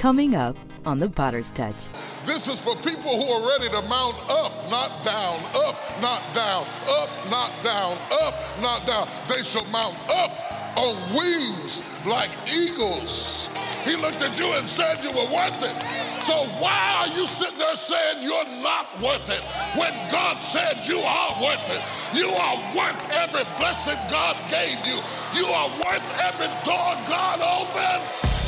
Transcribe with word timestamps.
Coming 0.00 0.34
up 0.34 0.56
on 0.86 0.98
the 0.98 1.10
Potter's 1.10 1.52
Touch. 1.52 1.76
This 2.24 2.48
is 2.48 2.58
for 2.58 2.74
people 2.76 3.20
who 3.20 3.32
are 3.34 3.48
ready 3.50 3.68
to 3.68 3.82
mount 3.86 4.16
up, 4.30 4.50
not 4.70 4.88
down, 5.04 5.36
up, 5.54 5.76
not 6.00 6.22
down, 6.32 6.64
up, 6.88 7.10
not 7.28 7.52
down, 7.62 7.98
up, 8.24 8.34
not 8.62 8.86
down. 8.86 9.06
They 9.28 9.42
shall 9.42 9.68
mount 9.68 9.94
up 10.08 10.32
on 10.78 10.96
wings 11.12 11.84
like 12.06 12.30
eagles. 12.50 13.50
He 13.84 13.94
looked 13.94 14.22
at 14.22 14.38
you 14.40 14.46
and 14.54 14.66
said 14.66 15.04
you 15.04 15.10
were 15.10 15.28
worth 15.28 15.60
it. 15.60 15.76
So 16.24 16.46
why 16.64 17.04
are 17.04 17.08
you 17.08 17.26
sitting 17.26 17.58
there 17.58 17.76
saying 17.76 18.24
you're 18.24 18.62
not 18.62 18.88
worth 19.02 19.28
it 19.28 19.44
when 19.76 19.92
God 20.10 20.38
said 20.40 20.80
you 20.88 21.00
are 21.00 21.42
worth 21.44 21.68
it? 21.68 21.84
You 22.16 22.30
are 22.30 22.56
worth 22.74 23.04
every 23.20 23.44
blessing 23.58 24.00
God 24.10 24.34
gave 24.48 24.80
you. 24.86 24.96
You 25.36 25.44
are 25.52 25.68
worth 25.84 26.20
every 26.24 26.48
door 26.64 26.96
God 27.04 27.44
opens. 27.44 28.39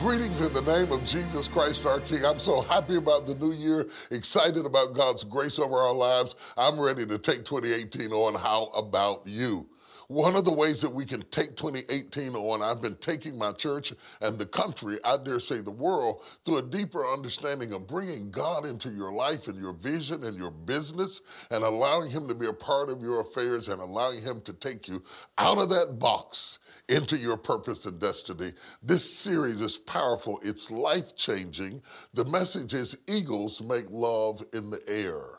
Greetings 0.00 0.42
in 0.42 0.52
the 0.52 0.60
name 0.60 0.92
of 0.92 1.04
Jesus 1.04 1.48
Christ 1.48 1.84
our 1.84 1.98
King. 1.98 2.24
I'm 2.24 2.38
so 2.38 2.60
happy 2.60 2.96
about 2.96 3.26
the 3.26 3.34
new 3.34 3.50
year, 3.50 3.88
excited 4.12 4.64
about 4.64 4.94
God's 4.94 5.24
grace 5.24 5.58
over 5.58 5.74
our 5.74 5.92
lives. 5.92 6.36
I'm 6.56 6.78
ready 6.78 7.04
to 7.04 7.18
take 7.18 7.44
2018 7.44 8.12
on. 8.12 8.36
How 8.36 8.66
about 8.76 9.22
you? 9.26 9.66
One 10.08 10.36
of 10.36 10.46
the 10.46 10.54
ways 10.54 10.80
that 10.80 10.94
we 10.94 11.04
can 11.04 11.20
take 11.24 11.54
2018 11.54 12.34
on, 12.34 12.62
I've 12.62 12.80
been 12.80 12.96
taking 12.96 13.36
my 13.36 13.52
church 13.52 13.92
and 14.22 14.38
the 14.38 14.46
country, 14.46 14.96
I 15.04 15.18
dare 15.18 15.38
say 15.38 15.60
the 15.60 15.70
world, 15.70 16.24
through 16.46 16.56
a 16.56 16.62
deeper 16.62 17.06
understanding 17.06 17.74
of 17.74 17.86
bringing 17.86 18.30
God 18.30 18.64
into 18.64 18.88
your 18.88 19.12
life 19.12 19.48
and 19.48 19.58
your 19.58 19.74
vision 19.74 20.24
and 20.24 20.38
your 20.38 20.50
business 20.50 21.20
and 21.50 21.62
allowing 21.62 22.10
Him 22.10 22.26
to 22.26 22.34
be 22.34 22.46
a 22.46 22.54
part 22.54 22.88
of 22.88 23.02
your 23.02 23.20
affairs 23.20 23.68
and 23.68 23.82
allowing 23.82 24.22
Him 24.22 24.40
to 24.42 24.54
take 24.54 24.88
you 24.88 25.02
out 25.36 25.58
of 25.58 25.68
that 25.68 25.98
box 25.98 26.58
into 26.88 27.18
your 27.18 27.36
purpose 27.36 27.84
and 27.84 28.00
destiny. 28.00 28.54
This 28.82 29.04
series 29.04 29.60
is 29.60 29.76
powerful, 29.76 30.40
it's 30.42 30.70
life 30.70 31.16
changing. 31.16 31.82
The 32.14 32.24
message 32.24 32.72
is 32.72 32.96
Eagles 33.08 33.60
make 33.60 33.90
love 33.90 34.42
in 34.54 34.70
the 34.70 34.80
air. 34.88 35.37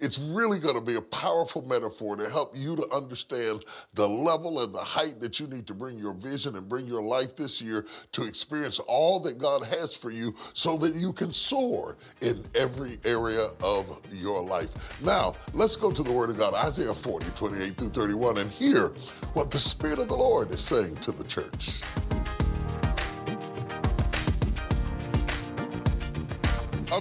It's 0.00 0.16
really 0.16 0.60
going 0.60 0.76
to 0.76 0.80
be 0.80 0.94
a 0.94 1.02
powerful 1.02 1.62
metaphor 1.62 2.14
to 2.14 2.30
help 2.30 2.56
you 2.56 2.76
to 2.76 2.88
understand 2.94 3.64
the 3.94 4.08
level 4.08 4.62
and 4.62 4.72
the 4.72 4.78
height 4.78 5.18
that 5.18 5.40
you 5.40 5.48
need 5.48 5.66
to 5.66 5.74
bring 5.74 5.96
your 5.96 6.12
vision 6.12 6.54
and 6.54 6.68
bring 6.68 6.86
your 6.86 7.02
life 7.02 7.34
this 7.34 7.60
year 7.60 7.84
to 8.12 8.22
experience 8.24 8.78
all 8.78 9.18
that 9.20 9.38
God 9.38 9.64
has 9.64 9.96
for 9.96 10.12
you 10.12 10.36
so 10.52 10.76
that 10.78 10.94
you 10.94 11.12
can 11.12 11.32
soar 11.32 11.96
in 12.20 12.44
every 12.54 12.98
area 13.04 13.48
of 13.60 14.00
your 14.12 14.40
life. 14.40 15.02
Now, 15.02 15.34
let's 15.52 15.74
go 15.74 15.90
to 15.90 16.02
the 16.04 16.12
Word 16.12 16.30
of 16.30 16.38
God, 16.38 16.54
Isaiah 16.54 16.94
40, 16.94 17.26
28 17.34 17.76
through 17.76 17.88
31, 17.88 18.38
and 18.38 18.48
hear 18.48 18.92
what 19.32 19.50
the 19.50 19.58
Spirit 19.58 19.98
of 19.98 20.06
the 20.06 20.16
Lord 20.16 20.52
is 20.52 20.60
saying 20.60 20.94
to 20.98 21.10
the 21.10 21.24
church. 21.24 21.80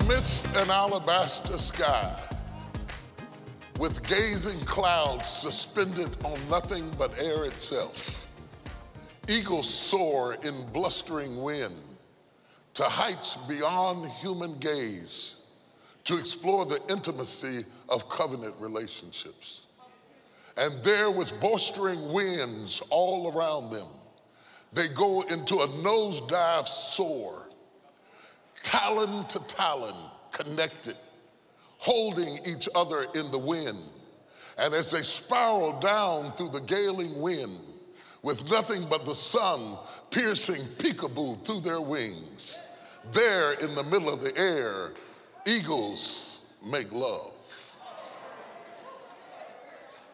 Amidst 0.02 0.56
an 0.56 0.72
alabaster 0.72 1.60
sky, 1.60 2.24
with 3.78 4.08
gazing 4.08 4.60
clouds 4.66 5.30
suspended 5.30 6.10
on 6.24 6.38
nothing 6.50 6.90
but 6.98 7.18
air 7.22 7.46
itself. 7.46 8.26
Eagles 9.28 9.70
soar 9.70 10.36
in 10.44 10.54
blustering 10.72 11.42
wind 11.44 11.76
to 12.74 12.84
heights 12.84 13.36
beyond 13.48 14.10
human 14.10 14.58
gaze 14.60 15.52
to 16.06 16.18
explore 16.18 16.66
the 16.66 16.80
intimacy 16.90 17.66
of 17.90 18.08
covenant 18.10 18.56
relationships. 18.60 19.64
And 20.56 20.74
there, 20.84 21.12
with 21.12 21.40
bolstering 21.40 22.14
winds 22.14 22.82
all 22.90 23.32
around 23.32 23.72
them, 23.72 23.88
they 24.74 24.88
go 24.90 25.22
into 25.24 25.58
a 25.58 25.68
nosedive 25.68 26.68
soar, 26.68 27.48
talon 28.64 29.26
to 29.28 29.40
talon, 29.48 29.96
connected 30.32 30.98
holding 31.78 32.40
each 32.46 32.68
other 32.76 33.06
in 33.16 33.32
the 33.32 33.38
wind. 33.38 33.78
And 34.58 34.74
as 34.74 34.92
they 34.92 35.04
spiral 35.04 35.80
down 35.80 36.32
through 36.34 36.50
the 36.50 36.62
galing 36.62 37.22
wind, 37.22 37.60
with 38.24 38.50
nothing 38.50 38.86
but 38.90 39.06
the 39.06 39.14
sun 39.16 39.78
piercing 40.10 40.64
peekaboo 40.78 41.46
through 41.46 41.62
their 41.62 41.82
wings, 41.82 42.62
there 43.12 43.54
in 43.54 43.74
the 43.76 43.84
middle 43.84 44.10
of 44.10 44.22
the 44.22 44.36
air, 44.38 44.92
eagles 45.46 46.56
make 46.66 46.92
love. 46.92 47.32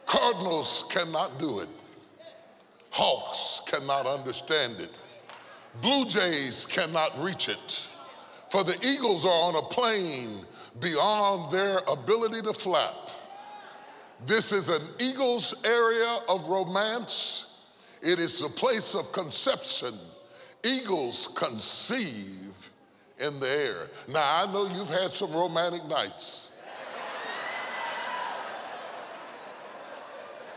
Cardinals 0.06 0.86
cannot 0.92 1.40
do 1.40 1.60
it. 1.60 1.70
Hawks 2.92 3.62
cannot 3.66 4.06
understand 4.06 4.80
it. 4.80 4.92
Blue 5.82 6.06
jays 6.06 6.68
cannot 6.68 7.18
reach 7.20 7.50
it. 7.50 7.88
For 8.50 8.64
the 8.64 8.78
eagles 8.86 9.26
are 9.26 9.30
on 9.30 9.56
a 9.56 9.62
plane 9.64 10.46
beyond 10.80 11.52
their 11.52 11.80
ability 11.88 12.42
to 12.42 12.54
flap. 12.54 13.10
This 14.26 14.52
is 14.52 14.70
an 14.70 14.82
eagle's 15.00 15.64
area 15.66 16.20
of 16.30 16.48
romance. 16.48 17.72
It 18.02 18.20
is 18.20 18.40
the 18.40 18.50
place 18.50 18.96
of 18.96 19.12
conception. 19.12 19.94
Eagles 20.64 21.28
conceive 21.36 22.54
in 23.20 23.40
the 23.40 23.50
air. 23.50 23.90
Now, 24.08 24.24
I 24.24 24.52
know 24.52 24.68
you've 24.74 24.90
had 24.90 25.12
some 25.12 25.32
romantic 25.32 25.86
nights. 25.88 26.52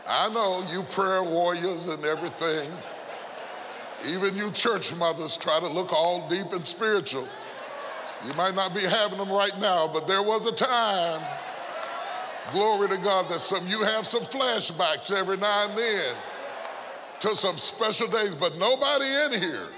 I 0.09 0.29
know 0.29 0.65
you 0.71 0.83
prayer 0.83 1.21
warriors 1.21 1.87
and 1.87 2.03
everything. 2.05 2.71
Even 4.07 4.35
you 4.37 4.51
church 4.51 4.95
mothers 4.95 5.35
try 5.35 5.59
to 5.59 5.67
look 5.67 5.91
all 5.91 6.29
deep 6.29 6.53
and 6.53 6.65
spiritual. 6.65 7.27
You 8.25 8.33
might 8.33 8.55
not 8.55 8.73
be 8.73 8.81
having 8.81 9.17
them 9.17 9.29
right 9.29 9.57
now, 9.59 9.87
but 9.87 10.07
there 10.07 10.23
was 10.23 10.45
a 10.45 10.55
time, 10.55 11.21
glory 12.51 12.89
to 12.89 12.97
God, 12.97 13.29
that 13.29 13.39
some 13.39 13.67
you 13.67 13.83
have 13.83 14.05
some 14.07 14.23
flashbacks 14.23 15.11
every 15.11 15.37
now 15.37 15.67
and 15.67 15.77
then 15.77 16.15
to 17.19 17.35
some 17.35 17.57
special 17.57 18.07
days, 18.07 18.35
but 18.35 18.57
nobody 18.57 19.05
in 19.25 19.41
here 19.41 19.69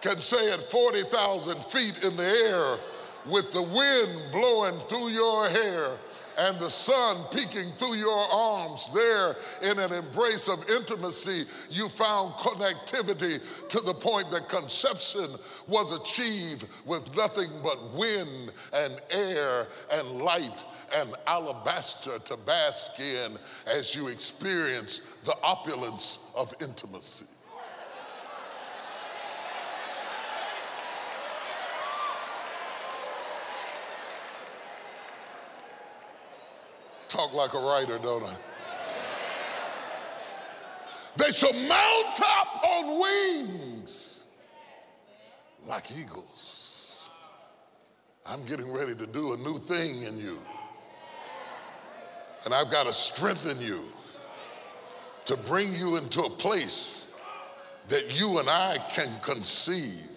can 0.00 0.20
say 0.20 0.52
at 0.52 0.60
40,000 0.60 1.56
feet 1.64 2.04
in 2.04 2.16
the 2.16 2.24
air 2.24 2.78
with 3.26 3.52
the 3.52 3.62
wind 3.62 4.32
blowing 4.32 4.78
through 4.88 5.08
your 5.08 5.48
hair 5.48 5.90
and 6.38 6.58
the 6.58 6.70
sun 6.70 7.16
peeking 7.32 7.70
through 7.72 7.94
your 7.94 8.32
arms 8.32 8.92
there 8.94 9.36
in 9.62 9.78
an 9.78 9.92
embrace 9.92 10.48
of 10.48 10.64
intimacy, 10.70 11.44
you 11.70 11.88
found 11.88 12.32
connectivity 12.34 13.40
to 13.68 13.80
the 13.80 13.94
point 13.94 14.30
that 14.30 14.48
conception 14.48 15.28
was 15.66 15.98
achieved 15.98 16.66
with 16.86 17.14
nothing 17.16 17.50
but 17.62 17.92
wind 17.94 18.52
and 18.72 19.00
air 19.10 19.66
and 19.92 20.22
light 20.22 20.64
and 20.96 21.10
alabaster 21.26 22.18
to 22.20 22.36
bask 22.38 23.00
in 23.00 23.32
as 23.66 23.94
you 23.94 24.08
experience 24.08 25.16
the 25.24 25.34
opulence 25.42 26.30
of 26.36 26.54
intimacy. 26.60 27.26
Talk 37.08 37.32
like 37.32 37.54
a 37.54 37.58
writer, 37.58 37.98
don't 37.98 38.22
I? 38.22 38.36
They 41.16 41.30
shall 41.30 41.52
mount 41.52 42.20
up 42.20 42.64
on 42.64 43.00
wings 43.00 44.28
like 45.66 45.90
eagles. 45.90 47.08
I'm 48.24 48.44
getting 48.44 48.70
ready 48.72 48.94
to 48.94 49.06
do 49.06 49.32
a 49.32 49.36
new 49.38 49.58
thing 49.58 50.02
in 50.02 50.18
you. 50.18 50.38
And 52.44 52.54
I've 52.54 52.70
got 52.70 52.86
to 52.86 52.92
strengthen 52.92 53.60
you 53.60 53.82
to 55.24 55.36
bring 55.36 55.74
you 55.74 55.96
into 55.96 56.22
a 56.22 56.30
place 56.30 57.18
that 57.88 58.20
you 58.20 58.38
and 58.38 58.48
I 58.48 58.76
can 58.90 59.10
conceive. 59.20 60.08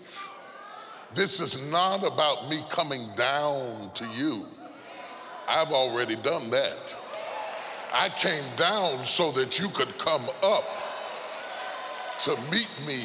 This 1.15 1.39
is 1.39 1.69
not 1.71 2.05
about 2.05 2.49
me 2.49 2.61
coming 2.69 3.07
down 3.17 3.91
to 3.93 4.07
you. 4.09 4.45
I've 5.51 5.71
already 5.71 6.15
done 6.15 6.49
that. 6.51 6.95
I 7.93 8.07
came 8.09 8.45
down 8.55 9.05
so 9.05 9.31
that 9.33 9.59
you 9.59 9.67
could 9.67 9.97
come 9.97 10.23
up 10.41 10.63
to 12.19 12.37
meet 12.49 12.71
me 12.87 13.03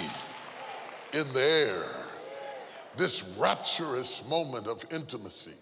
in 1.13 1.33
the 1.33 1.43
air. 1.43 1.83
This 2.97 3.37
rapturous 3.41 4.29
moment 4.31 4.69
of 4.69 4.85
intimacy 4.93 5.55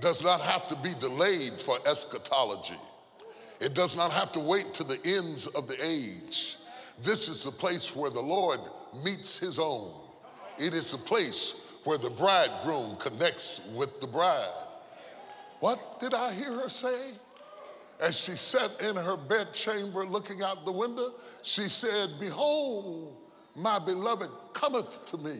does 0.00 0.22
not 0.22 0.42
have 0.42 0.66
to 0.66 0.76
be 0.76 0.90
delayed 1.00 1.54
for 1.54 1.78
eschatology. 1.86 2.78
It 3.58 3.74
does 3.74 3.96
not 3.96 4.12
have 4.12 4.30
to 4.32 4.40
wait 4.40 4.74
to 4.74 4.84
the 4.84 4.98
ends 5.04 5.46
of 5.46 5.68
the 5.68 5.76
age. 5.82 6.56
This 7.02 7.28
is 7.28 7.44
the 7.44 7.50
place 7.50 7.96
where 7.96 8.10
the 8.10 8.20
Lord 8.20 8.60
meets 9.02 9.38
his 9.38 9.58
own. 9.58 9.90
It 10.58 10.74
is 10.74 10.92
the 10.92 10.98
place 10.98 11.78
where 11.84 11.98
the 11.98 12.10
bridegroom 12.10 12.96
connects 12.96 13.66
with 13.74 14.02
the 14.02 14.06
bride. 14.06 14.59
What 15.60 16.00
did 16.00 16.14
I 16.14 16.32
hear 16.32 16.52
her 16.60 16.68
say? 16.68 17.12
As 18.00 18.18
she 18.18 18.32
sat 18.32 18.80
in 18.82 18.96
her 18.96 19.16
bedchamber 19.16 20.06
looking 20.06 20.42
out 20.42 20.64
the 20.64 20.72
window, 20.72 21.12
she 21.42 21.68
said, 21.68 22.08
Behold, 22.18 23.14
my 23.54 23.78
beloved 23.78 24.30
cometh 24.54 25.04
to 25.06 25.18
me, 25.18 25.36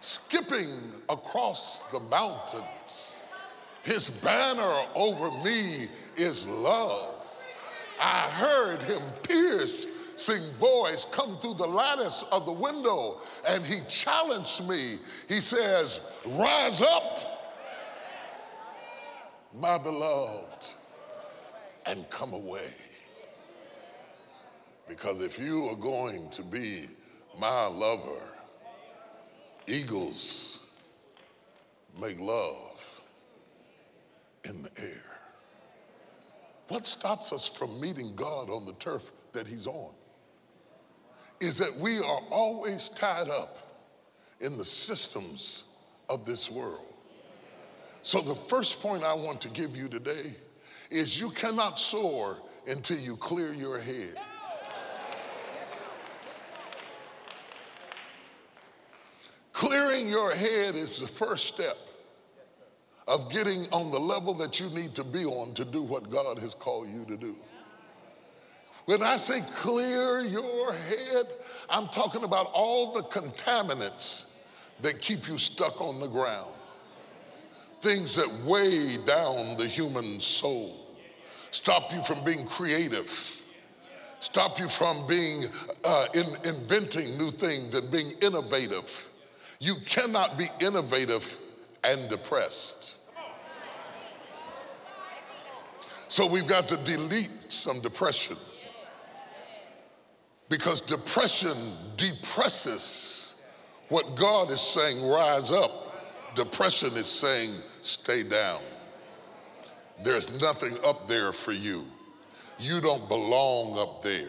skipping 0.00 0.92
across 1.08 1.88
the 1.92 2.00
mountains. 2.00 3.22
His 3.84 4.10
banner 4.10 4.82
over 4.96 5.30
me 5.44 5.88
is 6.16 6.46
love. 6.48 7.14
I 8.00 8.28
heard 8.30 8.82
him 8.82 9.02
piercing 9.22 10.52
voice 10.58 11.04
come 11.04 11.36
through 11.38 11.54
the 11.54 11.66
lattice 11.66 12.24
of 12.32 12.46
the 12.46 12.52
window, 12.52 13.18
and 13.48 13.64
he 13.64 13.80
challenged 13.88 14.68
me. 14.68 14.96
He 15.28 15.40
says, 15.40 16.10
Rise 16.26 16.82
up, 16.82 17.29
my 19.52 19.78
beloved, 19.78 20.74
and 21.86 22.08
come 22.10 22.32
away. 22.32 22.72
Because 24.88 25.22
if 25.22 25.38
you 25.38 25.68
are 25.68 25.76
going 25.76 26.28
to 26.30 26.42
be 26.42 26.86
my 27.38 27.66
lover, 27.66 28.22
eagles 29.66 30.74
make 32.00 32.18
love 32.18 33.02
in 34.44 34.62
the 34.62 34.70
air. 34.80 35.04
What 36.68 36.86
stops 36.86 37.32
us 37.32 37.46
from 37.48 37.80
meeting 37.80 38.12
God 38.14 38.50
on 38.50 38.64
the 38.64 38.72
turf 38.74 39.10
that 39.32 39.46
He's 39.46 39.66
on 39.66 39.92
is 41.40 41.58
that 41.58 41.74
we 41.76 41.98
are 41.98 42.20
always 42.30 42.88
tied 42.90 43.28
up 43.28 43.58
in 44.40 44.56
the 44.56 44.64
systems 44.64 45.64
of 46.08 46.24
this 46.24 46.50
world. 46.50 46.89
So, 48.02 48.20
the 48.20 48.34
first 48.34 48.82
point 48.82 49.04
I 49.04 49.14
want 49.14 49.40
to 49.42 49.48
give 49.48 49.76
you 49.76 49.88
today 49.88 50.34
is 50.90 51.20
you 51.20 51.30
cannot 51.30 51.78
soar 51.78 52.38
until 52.66 52.98
you 52.98 53.16
clear 53.16 53.52
your 53.52 53.78
head. 53.78 54.14
Clearing 59.52 60.08
your 60.08 60.34
head 60.34 60.74
is 60.74 60.98
the 60.98 61.06
first 61.06 61.46
step 61.46 61.76
of 63.06 63.30
getting 63.30 63.66
on 63.72 63.90
the 63.90 63.98
level 63.98 64.32
that 64.34 64.60
you 64.60 64.70
need 64.70 64.94
to 64.94 65.04
be 65.04 65.24
on 65.24 65.52
to 65.54 65.64
do 65.64 65.82
what 65.82 66.08
God 66.08 66.38
has 66.38 66.54
called 66.54 66.88
you 66.88 67.04
to 67.06 67.16
do. 67.16 67.36
When 68.86 69.02
I 69.02 69.16
say 69.18 69.40
clear 69.52 70.20
your 70.20 70.72
head, 70.72 71.26
I'm 71.68 71.88
talking 71.88 72.24
about 72.24 72.50
all 72.52 72.92
the 72.92 73.02
contaminants 73.02 74.38
that 74.80 75.00
keep 75.00 75.28
you 75.28 75.38
stuck 75.38 75.80
on 75.80 76.00
the 76.00 76.08
ground, 76.08 76.50
things 77.80 78.14
that 78.16 78.28
weigh 78.44 78.96
down 79.06 79.56
the 79.56 79.66
human 79.66 80.20
soul, 80.20 80.86
stop 81.50 81.92
you 81.92 82.02
from 82.02 82.22
being 82.24 82.44
creative, 82.46 83.42
stop 84.20 84.58
you 84.58 84.68
from 84.68 85.06
being 85.06 85.44
uh, 85.84 86.06
in, 86.14 86.26
inventing 86.44 87.16
new 87.16 87.30
things 87.30 87.74
and 87.74 87.90
being 87.90 88.12
innovative. 88.22 89.10
You 89.58 89.74
cannot 89.86 90.38
be 90.38 90.46
innovative 90.60 91.36
and 91.84 92.08
depressed. 92.08 92.96
So 96.08 96.26
we've 96.26 96.46
got 96.46 96.66
to 96.68 96.76
delete 96.78 97.52
some 97.52 97.80
depression 97.80 98.36
because 100.48 100.80
depression 100.80 101.56
depresses 101.96 103.46
what 103.88 104.16
God 104.16 104.50
is 104.50 104.60
saying, 104.60 105.06
rise 105.08 105.52
up. 105.52 105.70
Depression 106.34 106.90
is 106.96 107.06
saying, 107.06 107.50
stay 107.80 108.22
down. 108.22 108.60
There's 110.02 110.40
nothing 110.40 110.76
up 110.84 111.08
there 111.08 111.32
for 111.32 111.52
you. 111.52 111.84
You 112.58 112.80
don't 112.80 113.08
belong 113.08 113.78
up 113.78 114.02
there. 114.02 114.28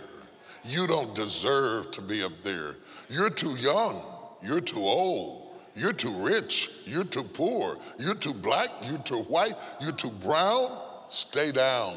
You 0.64 0.88
don't 0.88 1.14
deserve 1.16 1.92
to 1.92 2.02
be 2.02 2.24
up 2.24 2.34
there. 2.44 2.76
You're 3.10 3.30
too 3.30 3.56
young. 3.56 4.02
You're 4.44 4.62
too 4.62 4.80
old. 4.80 5.58
You're 5.76 5.94
too 5.94 6.12
rich. 6.12 6.72
You're 6.86 7.04
too 7.04 7.24
poor. 7.24 7.78
You're 7.98 8.16
too 8.16 8.34
black. 8.34 8.70
You're 8.84 9.00
too 9.00 9.24
white. 9.24 9.56
You're 9.80 9.94
too 9.94 10.10
brown. 10.10 10.78
Stay 11.10 11.52
down. 11.52 11.96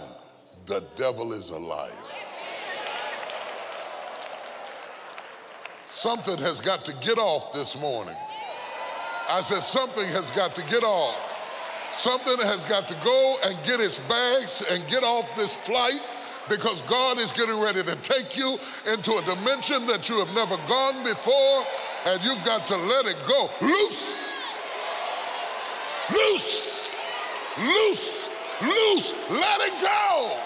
The 0.67 0.83
devil 0.97 1.33
is 1.33 1.51
a 1.51 1.59
liar. 1.59 1.91
Something 5.89 6.39
has 6.39 6.61
got 6.61 6.85
to 6.87 6.95
get 7.06 7.19
off 7.19 7.53
this 7.53 7.81
morning. 7.81 8.17
I 9.31 9.41
said, 9.41 9.61
something 9.61 10.06
has 10.09 10.31
got 10.31 10.55
to 10.56 10.65
get 10.67 10.83
off. 10.83 11.33
Something 11.94 12.37
has 12.46 12.64
got 12.64 12.88
to 12.88 12.94
go 13.05 13.37
and 13.44 13.56
get 13.62 13.81
its 13.81 14.00
bags 14.00 14.62
and 14.70 14.87
get 14.88 15.05
off 15.05 15.25
this 15.37 15.55
flight 15.55 16.00
because 16.49 16.82
God 16.82 17.19
is 17.19 17.32
getting 17.32 17.58
ready 17.58 17.82
to 17.82 17.96
take 17.96 18.37
you 18.37 18.58
into 18.93 19.12
a 19.12 19.23
dimension 19.23 19.87
that 19.87 20.08
you 20.08 20.19
have 20.19 20.35
never 20.35 20.56
gone 20.69 21.02
before, 21.05 21.64
and 22.06 22.23
you've 22.25 22.44
got 22.44 22.67
to 22.67 22.76
let 22.76 23.06
it 23.06 23.17
go. 23.26 23.49
Loose! 23.62 24.32
Loose! 26.12 27.05
Loose! 27.58 28.29
Loose! 28.61 29.14
Let 29.31 29.61
it 29.61 29.81
go! 29.81 30.37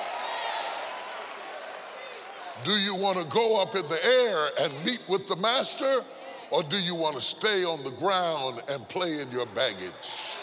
Do 2.62 2.72
you 2.72 2.94
want 2.94 3.18
to 3.18 3.24
go 3.24 3.60
up 3.60 3.74
in 3.74 3.88
the 3.88 4.04
air 4.04 4.48
and 4.60 4.84
meet 4.84 5.02
with 5.08 5.26
the 5.26 5.36
master? 5.36 6.04
Or 6.50 6.62
do 6.62 6.78
you 6.80 6.94
want 6.94 7.16
to 7.16 7.22
stay 7.22 7.64
on 7.64 7.82
the 7.84 7.90
ground 7.92 8.62
and 8.68 8.86
play 8.88 9.20
in 9.20 9.30
your 9.30 9.46
baggage? 9.46 10.37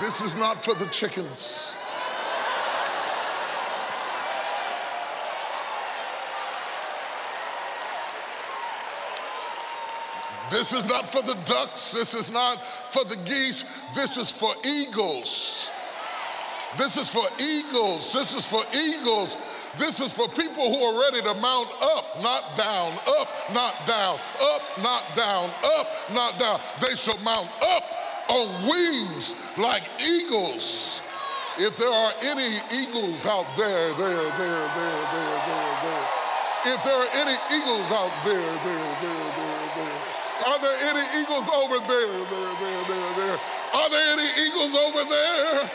This 0.00 0.20
is 0.20 0.34
not 0.36 0.64
for 0.64 0.74
the 0.74 0.86
chickens. 0.86 1.76
This 10.50 10.72
is 10.72 10.84
not 10.84 11.10
for 11.10 11.22
the 11.22 11.34
ducks. 11.44 11.92
This 11.92 12.14
is 12.14 12.30
not 12.30 12.60
for 12.90 13.04
the 13.04 13.16
geese. 13.24 13.64
This 13.94 14.16
is 14.16 14.30
for 14.30 14.52
eagles. 14.64 15.70
This 16.76 16.96
is 16.96 17.08
for 17.08 17.24
eagles. 17.40 18.12
This 18.12 18.34
is 18.34 18.46
for 18.46 18.62
eagles. 18.74 19.36
This 19.78 20.00
is 20.00 20.12
for 20.12 20.28
people 20.28 20.68
who 20.68 20.84
are 20.84 21.00
ready 21.00 21.22
to 21.22 21.34
mount 21.40 21.68
up, 21.96 22.22
not 22.22 22.56
down, 22.58 22.92
up, 23.20 23.28
not 23.54 23.74
down, 23.86 24.18
up, 24.42 24.62
not 24.82 25.02
down, 25.16 25.50
up, 25.78 25.86
not 26.12 26.38
down. 26.38 26.60
They 26.80 26.94
shall 26.94 27.18
mount 27.24 27.48
up 27.62 27.91
on 28.32 28.48
wings 28.64 29.36
like 29.58 29.84
eagles. 30.00 31.02
If 31.58 31.76
there 31.76 31.92
are 31.92 32.12
any 32.24 32.56
eagles 32.72 33.26
out 33.28 33.44
there, 33.60 33.92
there, 33.92 34.24
there, 34.40 34.64
there, 34.72 35.00
there, 35.12 35.36
there, 35.44 35.72
there. 35.84 36.04
If 36.64 36.80
there 36.84 36.96
are 36.96 37.12
any 37.12 37.36
eagles 37.52 37.92
out 37.92 38.14
there, 38.24 38.40
there, 38.40 38.88
there, 39.04 39.28
there, 39.36 39.62
there. 39.76 39.98
Are 40.48 40.58
there 40.58 40.78
any 40.90 41.04
eagles 41.20 41.46
over 41.52 41.78
there, 41.84 42.08
there, 42.08 42.52
there, 42.56 42.82
there, 42.88 43.12
there? 43.20 43.40
Are 43.74 43.90
there 43.90 44.12
any 44.16 44.28
eagles 44.48 44.74
over 44.74 45.04
there? 45.04 45.70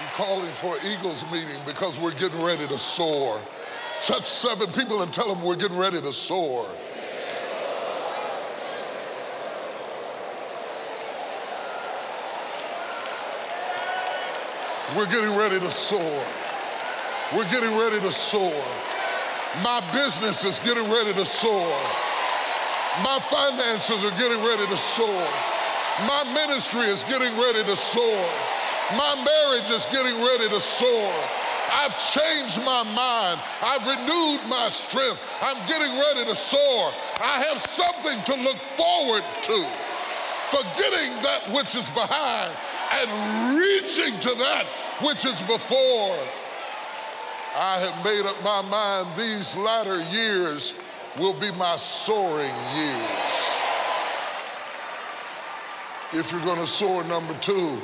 I'm 0.00 0.08
calling 0.16 0.50
for 0.52 0.76
Eagles 0.78 1.24
meeting 1.30 1.60
because 1.66 2.00
we're 2.00 2.14
getting 2.14 2.42
ready 2.42 2.66
to 2.66 2.78
soar. 2.78 3.38
Touch 4.02 4.24
seven 4.24 4.66
people 4.72 5.02
and 5.02 5.12
tell 5.12 5.28
them 5.28 5.42
we're 5.42 5.56
getting 5.56 5.76
ready 5.76 6.00
to 6.00 6.12
soar. 6.12 6.66
We're 14.96 15.06
getting 15.06 15.36
ready 15.36 15.60
to 15.60 15.70
soar. 15.70 16.24
We're 17.32 17.48
getting 17.48 17.70
ready 17.78 18.00
to 18.00 18.10
soar. 18.10 18.64
My 19.62 19.78
business 19.92 20.42
is 20.42 20.58
getting 20.58 20.90
ready 20.90 21.12
to 21.12 21.24
soar. 21.24 21.70
My 23.04 23.20
finances 23.30 24.04
are 24.04 24.18
getting 24.18 24.42
ready 24.42 24.66
to 24.66 24.76
soar. 24.76 25.28
My 26.10 26.24
ministry 26.34 26.90
is 26.90 27.04
getting 27.04 27.30
ready 27.38 27.62
to 27.62 27.76
soar. 27.76 28.26
My 28.98 29.14
marriage 29.14 29.70
is 29.70 29.86
getting 29.92 30.18
ready 30.18 30.48
to 30.48 30.60
soar. 30.60 31.14
I've 31.70 31.94
changed 31.94 32.58
my 32.66 32.82
mind. 32.82 33.38
I've 33.62 33.86
renewed 33.86 34.42
my 34.50 34.66
strength. 34.70 35.22
I'm 35.40 35.58
getting 35.68 35.94
ready 35.94 36.24
to 36.30 36.34
soar. 36.34 36.90
I 37.22 37.44
have 37.46 37.60
something 37.60 38.18
to 38.26 38.42
look 38.42 38.56
forward 38.74 39.22
to. 39.42 39.89
Forgetting 40.50 41.22
that 41.22 41.42
which 41.54 41.74
is 41.74 41.88
behind 41.90 42.52
and 42.92 43.58
reaching 43.58 44.18
to 44.18 44.34
that 44.38 44.66
which 45.02 45.24
is 45.24 45.40
before. 45.42 46.18
I 47.56 47.78
have 47.78 48.04
made 48.04 48.26
up 48.26 48.36
my 48.42 48.62
mind 48.70 49.16
these 49.16 49.56
latter 49.56 50.00
years 50.12 50.74
will 51.18 51.34
be 51.34 51.50
my 51.52 51.76
soaring 51.76 52.54
years. 52.76 53.60
If 56.12 56.32
you're 56.32 56.44
going 56.44 56.60
to 56.60 56.66
soar, 56.66 57.04
number 57.04 57.34
two, 57.34 57.80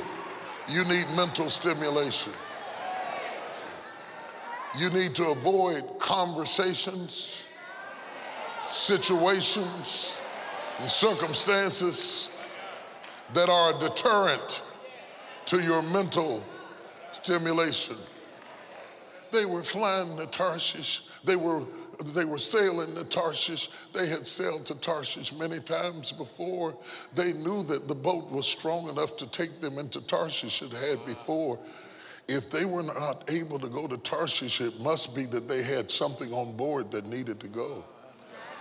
you 0.67 0.83
need 0.85 1.05
mental 1.15 1.49
stimulation. 1.49 2.33
You 4.77 4.89
need 4.89 5.15
to 5.15 5.29
avoid 5.29 5.83
conversations, 5.99 7.47
situations, 8.63 10.21
and 10.79 10.89
circumstances 10.89 12.36
that 13.33 13.49
are 13.49 13.75
a 13.75 13.79
deterrent 13.79 14.61
to 15.45 15.61
your 15.61 15.81
mental 15.81 16.43
stimulation. 17.11 17.95
They 19.31 19.45
were 19.45 19.63
flying 19.63 20.17
to 20.17 20.25
Tarshish. 20.25 21.09
They 21.23 21.35
were, 21.35 21.61
they 22.15 22.25
were 22.25 22.37
sailing 22.37 22.95
to 22.95 23.03
Tarshish. 23.03 23.69
They 23.93 24.07
had 24.07 24.25
sailed 24.25 24.65
to 24.67 24.79
Tarshish 24.79 25.33
many 25.33 25.59
times 25.59 26.11
before. 26.11 26.77
They 27.13 27.33
knew 27.33 27.63
that 27.63 27.87
the 27.87 27.95
boat 27.95 28.31
was 28.31 28.47
strong 28.47 28.87
enough 28.89 29.17
to 29.17 29.27
take 29.27 29.59
them 29.59 29.77
into 29.77 29.99
Tarshish 30.01 30.61
it 30.61 30.71
had 30.71 31.05
before. 31.05 31.59
If 32.29 32.49
they 32.49 32.65
were 32.65 32.83
not 32.83 33.29
able 33.31 33.59
to 33.59 33.69
go 33.69 33.87
to 33.87 33.97
Tarshish, 33.97 34.61
it 34.61 34.79
must 34.79 35.15
be 35.15 35.25
that 35.27 35.47
they 35.47 35.63
had 35.63 35.89
something 35.91 36.31
on 36.33 36.55
board 36.55 36.91
that 36.91 37.05
needed 37.05 37.39
to 37.41 37.47
go. 37.47 37.83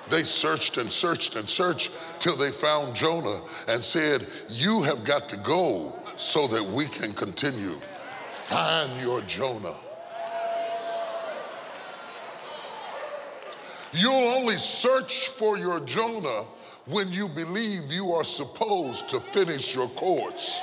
They 0.09 0.23
searched 0.23 0.77
and 0.77 0.91
searched 0.91 1.37
and 1.37 1.49
searched 1.49 1.91
till 2.19 2.37
they 2.37 2.51
found 2.51 2.95
Jonah 2.95 3.41
and 3.69 3.83
said, 3.83 4.27
You 4.49 4.83
have 4.83 5.05
got 5.05 5.29
to 5.31 5.37
go 5.39 5.93
so 6.17 6.47
that 6.49 6.65
we 6.65 6.87
can 6.87 7.13
continue. 7.13 7.79
Find 8.31 8.91
your 9.01 9.21
Jonah. 9.23 9.75
You'll 13.93 14.13
only 14.13 14.57
search 14.57 15.29
for 15.29 15.57
your 15.57 15.81
Jonah 15.81 16.45
when 16.87 17.11
you 17.11 17.29
believe 17.29 17.91
you 17.91 18.13
are 18.13 18.25
supposed 18.25 19.09
to 19.09 19.21
finish 19.21 19.75
your 19.75 19.89
course. 19.89 20.61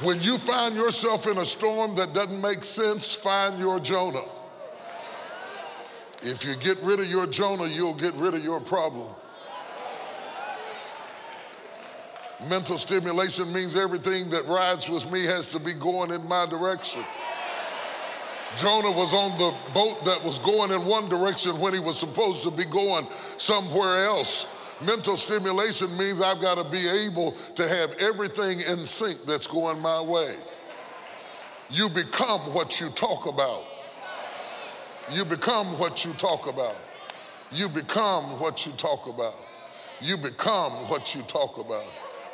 When 0.00 0.20
you 0.20 0.36
find 0.36 0.74
yourself 0.74 1.26
in 1.26 1.38
a 1.38 1.44
storm 1.44 1.94
that 1.96 2.12
doesn't 2.12 2.40
make 2.40 2.62
sense, 2.62 3.14
find 3.14 3.58
your 3.58 3.80
Jonah. 3.80 4.24
If 6.24 6.44
you 6.44 6.54
get 6.56 6.78
rid 6.82 7.00
of 7.00 7.06
your 7.06 7.26
Jonah, 7.26 7.66
you'll 7.66 7.94
get 7.94 8.14
rid 8.14 8.34
of 8.34 8.44
your 8.44 8.60
problem. 8.60 9.08
Mental 12.48 12.78
stimulation 12.78 13.52
means 13.52 13.76
everything 13.76 14.28
that 14.30 14.44
rides 14.46 14.88
with 14.88 15.10
me 15.12 15.24
has 15.24 15.46
to 15.48 15.60
be 15.60 15.74
going 15.74 16.10
in 16.10 16.26
my 16.26 16.46
direction. 16.46 17.02
Jonah 18.56 18.90
was 18.90 19.14
on 19.14 19.38
the 19.38 19.54
boat 19.72 20.04
that 20.04 20.22
was 20.22 20.38
going 20.40 20.72
in 20.72 20.84
one 20.84 21.08
direction 21.08 21.58
when 21.58 21.72
he 21.72 21.80
was 21.80 21.98
supposed 21.98 22.42
to 22.42 22.50
be 22.50 22.64
going 22.64 23.06
somewhere 23.38 24.04
else. 24.04 24.46
Mental 24.84 25.16
stimulation 25.16 25.88
means 25.96 26.20
I've 26.20 26.40
got 26.40 26.58
to 26.58 26.64
be 26.70 26.88
able 27.06 27.32
to 27.54 27.66
have 27.66 27.94
everything 28.00 28.60
in 28.60 28.84
sync 28.84 29.22
that's 29.22 29.46
going 29.46 29.80
my 29.80 30.00
way. 30.00 30.34
You 31.70 31.88
become 31.88 32.40
what 32.52 32.80
you 32.80 32.88
talk 32.90 33.26
about. 33.26 33.64
You 35.10 35.24
become 35.24 35.78
what 35.78 36.04
you 36.04 36.12
talk 36.14 36.46
about. 36.46 36.76
You 37.50 37.68
become 37.68 38.38
what 38.40 38.64
you 38.64 38.72
talk 38.72 39.08
about. 39.08 39.34
You 40.00 40.16
become 40.16 40.88
what 40.88 41.14
you 41.14 41.22
talk 41.22 41.58
about. 41.58 41.84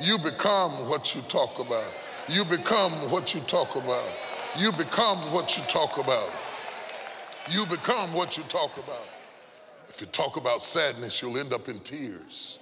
You 0.00 0.18
become 0.18 0.88
what 0.88 1.14
you 1.14 1.22
talk 1.22 1.58
about. 1.58 1.92
You 2.28 2.44
become 2.44 2.92
what 3.10 3.34
you 3.34 3.40
talk 3.42 3.74
about. 3.76 4.10
You 4.58 4.72
become 4.72 5.18
what 5.32 5.56
you 5.56 5.62
talk 5.64 5.98
about. 5.98 6.32
You 7.50 7.66
become 7.66 8.12
what 8.12 8.36
you 8.36 8.42
talk 8.44 8.76
about. 8.78 9.08
If 9.88 10.00
you 10.00 10.06
talk 10.08 10.36
about 10.36 10.62
sadness, 10.62 11.20
you'll 11.20 11.38
end 11.38 11.52
up 11.52 11.68
in 11.68 11.80
tears. 11.80 12.58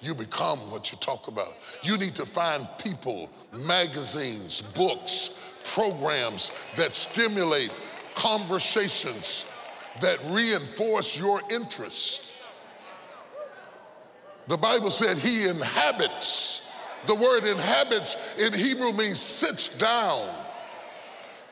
You 0.00 0.14
become 0.14 0.58
what 0.70 0.92
you 0.92 0.98
talk 0.98 1.28
about. 1.28 1.54
You 1.82 1.98
need 1.98 2.14
to 2.14 2.26
find 2.26 2.66
people, 2.78 3.30
magazines, 3.66 4.62
books, 4.62 5.60
programs 5.64 6.52
that 6.76 6.94
stimulate 6.94 7.72
conversations 8.14 9.46
that 10.00 10.18
reinforce 10.30 11.18
your 11.18 11.40
interest. 11.50 12.32
The 14.48 14.56
Bible 14.56 14.90
said 14.90 15.18
he 15.18 15.48
inhabits. 15.48 16.60
The 17.06 17.14
word 17.14 17.44
inhabits 17.44 18.38
in 18.38 18.52
Hebrew 18.52 18.92
means 18.92 19.18
sits 19.18 19.76
down 19.78 20.28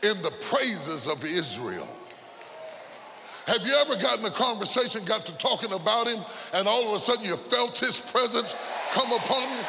in 0.02 0.21
the 0.23 0.31
praises 0.42 1.07
of 1.07 1.25
Israel. 1.25 1.88
Have 3.47 3.66
you 3.66 3.75
ever 3.75 3.97
gotten 3.97 4.25
a 4.25 4.31
conversation, 4.31 5.04
got 5.04 5.26
to 5.26 5.37
talking 5.37 5.73
about 5.73 6.07
him, 6.07 6.21
and 6.54 6.69
all 6.69 6.88
of 6.88 6.95
a 6.95 6.99
sudden 6.99 7.25
you 7.25 7.37
felt 7.37 7.78
his 7.78 7.99
presence 7.99 8.54
come 8.90 9.12
upon 9.12 9.50
you? 9.50 9.64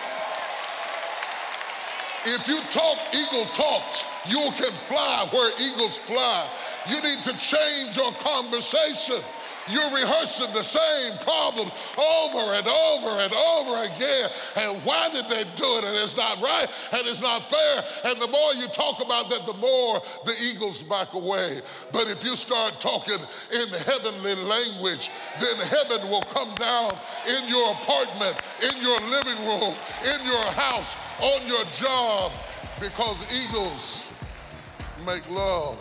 If 2.25 2.47
you 2.47 2.59
talk 2.71 2.97
eagle 3.13 3.45
talks, 3.53 4.05
you 4.25 4.39
can 4.55 4.71
fly 4.87 5.27
where 5.31 5.51
eagles 5.59 5.97
fly. 5.97 6.47
You 6.87 7.01
need 7.01 7.19
to 7.23 7.37
change 7.37 7.97
your 7.97 8.13
conversation. 8.13 9.21
You're 9.69 9.93
rehearsing 9.95 10.53
the 10.53 10.63
same 10.63 11.17
problem 11.19 11.71
over 11.97 12.53
and 12.53 12.67
over 12.67 13.19
and 13.19 13.33
over 13.33 13.83
again. 13.83 14.29
And 14.57 14.77
why 14.83 15.09
did 15.09 15.25
they 15.29 15.43
do 15.55 15.69
it? 15.77 15.83
And 15.85 15.95
it's 15.95 16.17
not 16.17 16.41
right 16.41 16.67
and 16.91 17.07
it's 17.07 17.21
not 17.21 17.49
fair. 17.49 18.11
And 18.11 18.21
the 18.21 18.27
more 18.27 18.53
you 18.55 18.67
talk 18.67 19.01
about 19.03 19.29
that, 19.29 19.45
the 19.45 19.53
more 19.53 20.01
the 20.25 20.35
eagles 20.41 20.83
back 20.83 21.13
away. 21.13 21.61
But 21.91 22.07
if 22.07 22.23
you 22.23 22.35
start 22.35 22.79
talking 22.79 23.19
in 23.51 23.67
heavenly 23.87 24.35
language, 24.35 25.09
then 25.39 25.55
heaven 25.57 26.09
will 26.09 26.23
come 26.23 26.53
down 26.55 26.91
in 27.27 27.47
your 27.47 27.71
apartment, 27.71 28.35
in 28.61 28.75
your 28.81 28.99
living 28.99 29.39
room, 29.47 29.75
in 30.03 30.25
your 30.25 30.45
house, 30.59 30.95
on 31.21 31.45
your 31.47 31.63
job, 31.65 32.31
because 32.79 33.23
eagles 33.31 34.09
make 35.05 35.27
love 35.29 35.77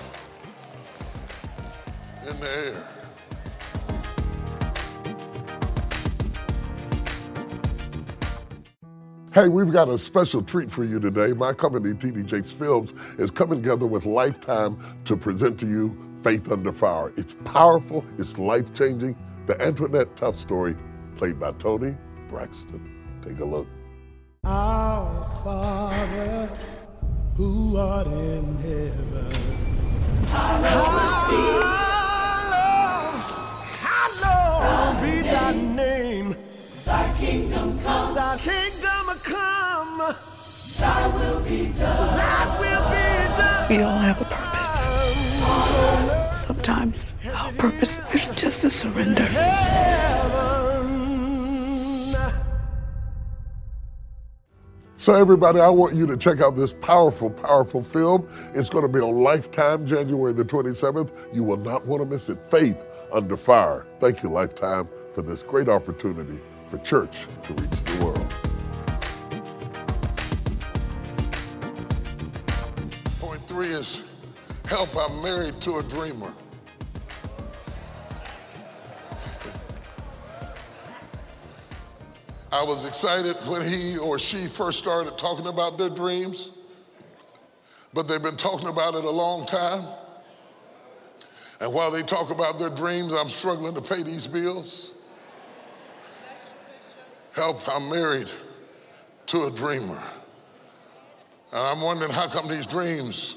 in 2.29 2.39
the 2.41 2.49
air. 2.49 2.92
Hey, 9.35 9.49
we've 9.49 9.73
got 9.73 9.89
a 9.89 9.97
special 9.97 10.43
treat 10.43 10.71
for 10.71 10.85
you 10.85 11.01
today. 11.01 11.33
My 11.33 11.55
company, 11.55 11.95
TD 11.95 12.27
Jakes 12.27 12.51
Films, 12.51 12.93
is 13.17 13.31
coming 13.31 13.63
together 13.63 13.87
with 13.87 14.05
Lifetime 14.05 14.77
to 15.05 15.17
present 15.17 15.59
to 15.61 15.67
you 15.67 15.97
Faith 16.23 16.53
Under 16.53 16.71
Fire. 16.71 17.15
It's 17.17 17.33
powerful, 17.47 18.05
it's 18.19 18.37
life 18.37 18.75
changing. 18.75 19.17
The 19.47 19.59
Antoinette 19.63 20.17
Tuff 20.17 20.37
story, 20.37 20.77
played 21.17 21.41
by 21.41 21.53
Toni 21.53 21.97
Braxton. 22.29 22.87
Take 23.23 23.41
a 23.41 23.47
look. 23.47 23.69
Our 24.45 25.41
Father, 25.43 26.55
who 27.35 27.79
art 27.79 28.09
in 28.09 28.57
heaven, 28.59 29.33
hallowed 33.81 35.01
be 35.01 35.23
thy 35.23 35.53
name. 35.53 36.37
Thy 36.85 37.15
kingdom 37.19 37.79
come. 37.81 38.15
Thy 38.15 38.37
kingdom 38.37 38.82
come. 39.23 40.15
Thy 40.79 41.07
will 41.09 41.41
be 41.43 41.69
done. 41.73 42.17
Thy 42.17 42.59
will 42.59 42.91
be 42.91 43.37
done. 43.37 43.69
We 43.69 43.83
all 43.83 43.99
have 43.99 44.21
a 44.21 44.25
purpose. 44.25 44.53
Sometimes 46.39 47.07
our 47.35 47.53
purpose 47.53 48.01
is 48.15 48.35
just 48.35 48.65
a 48.65 48.71
surrender. 48.71 49.29
So, 55.03 55.15
everybody, 55.15 55.59
I 55.59 55.69
want 55.69 55.97
you 55.97 56.07
to 56.07 56.17
check 56.17 56.41
out 56.41 56.55
this 56.55 56.73
powerful, 56.73 57.29
powerful 57.29 57.83
film. 57.83 58.29
It's 58.55 58.71
going 58.71 58.83
to 58.83 58.89
be 58.89 59.01
on 59.01 59.17
Lifetime, 59.17 59.85
January 59.85 60.33
the 60.33 60.45
27th. 60.45 61.11
You 61.35 61.43
will 61.43 61.57
not 61.57 61.85
want 61.87 62.03
to 62.03 62.07
miss 62.09 62.29
it. 62.29 62.39
Faith 62.45 62.85
Under 63.13 63.37
Fire. 63.37 63.85
Thank 63.99 64.23
you, 64.23 64.29
Lifetime, 64.31 64.89
for 65.13 65.23
this 65.23 65.43
great 65.43 65.69
opportunity 65.69 66.41
for 66.69 66.79
church 66.79 67.27
to 67.43 67.53
reach 67.55 67.83
the 67.83 68.05
world. 68.05 68.32
Three 73.53 73.67
is 73.67 74.03
help. 74.65 74.89
I'm 74.97 75.21
married 75.21 75.61
to 75.61 75.77
a 75.77 75.83
dreamer. 75.83 76.33
I 82.51 82.63
was 82.63 82.87
excited 82.87 83.37
when 83.47 83.67
he 83.67 83.99
or 83.99 84.19
she 84.19 84.47
first 84.47 84.79
started 84.79 85.19
talking 85.19 85.49
about 85.49 85.77
their 85.77 85.91
dreams, 85.91 86.49
but 87.93 88.09
they've 88.09 88.23
been 88.23 88.39
talking 88.39 88.71
about 88.71 88.95
it 88.95 89.05
a 89.05 89.11
long 89.11 89.45
time. 89.45 89.85
And 91.61 91.75
while 91.75 91.91
they 91.91 92.03
talk 92.03 92.31
about 92.31 92.59
their 92.59 92.71
dreams, 92.71 93.13
I'm 93.13 93.29
struggling 93.29 93.75
to 93.75 93.83
pay 93.83 94.03
these 94.03 94.27
bills. 94.27 94.95
Help, 97.35 97.69
I'm 97.69 97.91
married 97.91 98.31
to 99.27 99.45
a 99.45 99.51
dreamer. 99.51 100.03
And 101.53 101.61
I'm 101.61 101.83
wondering 101.83 102.13
how 102.13 102.29
come 102.29 102.49
these 102.49 102.67
dreams 102.67 103.37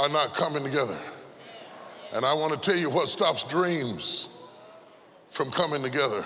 are 0.00 0.08
not 0.08 0.32
coming 0.32 0.64
together. 0.64 0.98
And 2.14 2.24
I 2.24 2.32
want 2.32 2.54
to 2.54 2.58
tell 2.58 2.78
you 2.78 2.88
what 2.88 3.06
stops 3.06 3.44
dreams 3.44 4.30
from 5.28 5.50
coming 5.50 5.82
together. 5.82 6.24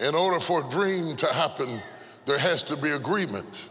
In 0.00 0.14
order 0.14 0.38
for 0.38 0.66
a 0.66 0.68
dream 0.68 1.16
to 1.16 1.26
happen, 1.32 1.80
there 2.26 2.38
has 2.38 2.62
to 2.64 2.76
be 2.76 2.90
agreement. 2.90 3.70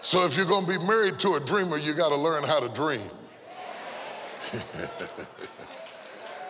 So 0.00 0.24
if 0.26 0.36
you're 0.36 0.46
going 0.46 0.64
to 0.66 0.78
be 0.78 0.84
married 0.86 1.18
to 1.20 1.34
a 1.34 1.40
dreamer, 1.40 1.76
you 1.76 1.92
got 1.92 2.10
to 2.10 2.16
learn 2.16 2.44
how 2.44 2.60
to 2.60 2.68
dream. 2.68 3.00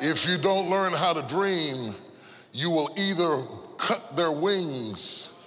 if 0.00 0.28
you 0.28 0.36
don't 0.36 0.68
learn 0.68 0.92
how 0.92 1.14
to 1.14 1.22
dream, 1.22 1.94
you 2.52 2.68
will 2.70 2.94
either 2.98 3.42
cut 3.78 4.16
their 4.16 4.32
wings 4.32 5.41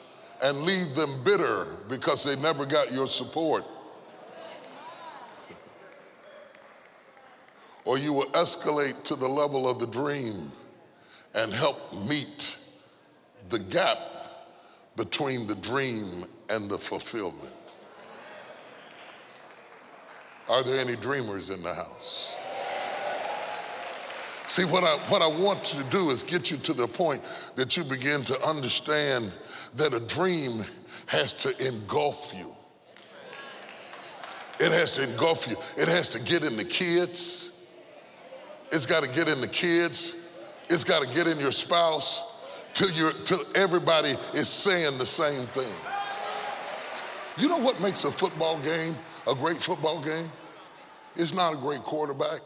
and 0.46 0.62
leave 0.62 0.94
them 0.94 1.10
bitter 1.24 1.66
because 1.90 2.24
they 2.24 2.36
never 2.40 2.68
got 2.68 2.92
your 2.92 3.08
support. 3.08 3.66
or 7.86 7.98
you 7.98 8.14
will 8.14 8.28
escalate 8.28 9.02
to 9.04 9.16
the 9.16 9.28
level 9.28 9.68
of 9.68 9.80
the 9.80 9.88
dream 9.88 10.52
and 11.34 11.52
help 11.52 11.92
meet 12.08 12.60
the 13.50 13.58
gap 13.58 13.98
between 14.96 15.48
the 15.48 15.56
dream 15.56 16.26
and 16.52 16.70
the 16.70 16.78
fulfillment. 16.78 17.76
Are 20.48 20.62
there 20.62 20.80
any 20.80 20.96
dreamers 20.96 21.50
in 21.50 21.64
the 21.64 21.74
house? 21.74 22.36
See, 24.48 24.64
what 24.64 24.84
I, 24.84 24.98
what 25.10 25.22
I 25.22 25.28
want 25.28 25.64
to 25.66 25.84
do 25.86 26.12
is 26.12 26.22
get 26.22 26.52
you 26.52 26.58
to 26.58 26.74
the 26.74 26.88
point 26.88 27.22
that 27.56 27.76
you 27.76 27.84
begin 27.84 28.24
to 28.26 28.40
understand 28.44 29.32
that 29.76 29.94
a 29.94 30.00
dream 30.00 30.64
has 31.08 31.34
to 31.34 31.68
engulf 31.68 32.32
you. 32.36 32.54
It 34.60 34.72
has 34.72 34.94
to 34.94 35.04
engulf 35.04 35.48
you. 35.48 35.56
It 35.78 35.90
has 35.90 36.10
to 36.10 36.20
get 36.20 36.44
in 36.44 36.58
the 36.58 36.64
kids. 36.64 37.76
It's 38.72 38.86
got 38.86 39.04
to 39.04 39.10
get 39.10 39.28
in 39.28 39.42
the 39.42 39.48
kids. 39.48 40.44
It's 40.70 40.84
got 40.84 41.04
to 41.04 41.14
get 41.14 41.28
in 41.28 41.40
your 41.40 41.52
spouse 41.52 42.36
till, 42.74 42.92
you're, 42.92 43.14
till 43.26 43.40
everybody 43.56 44.14
is 44.34 44.48
saying 44.48 44.98
the 44.98 45.06
same 45.06 45.46
thing. 45.48 45.74
You 47.38 47.50
know 47.50 47.58
what 47.58 47.82
makes 47.82 48.04
a 48.04 48.12
football 48.12 48.60
game 48.60 48.96
a 49.28 49.36
great 49.36 49.62
football 49.62 50.02
game? 50.02 50.30
It's 51.16 51.34
not 51.34 51.54
a 51.54 51.58
great 51.58 51.84
quarterback. 51.84 52.42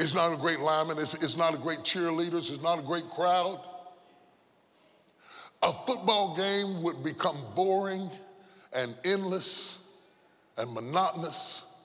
It's 0.00 0.14
not 0.14 0.32
a 0.32 0.36
great 0.36 0.60
lineman. 0.60 0.96
It's, 0.98 1.14
it's 1.14 1.36
not 1.36 1.54
a 1.54 1.58
great 1.58 1.80
cheerleaders. 1.80 2.52
It's 2.52 2.62
not 2.62 2.78
a 2.78 2.82
great 2.82 3.10
crowd. 3.10 3.60
A 5.64 5.72
football 5.72 6.36
game 6.36 6.84
would 6.84 7.02
become 7.02 7.36
boring 7.56 8.08
and 8.72 8.94
endless 9.04 9.98
and 10.56 10.72
monotonous, 10.72 11.82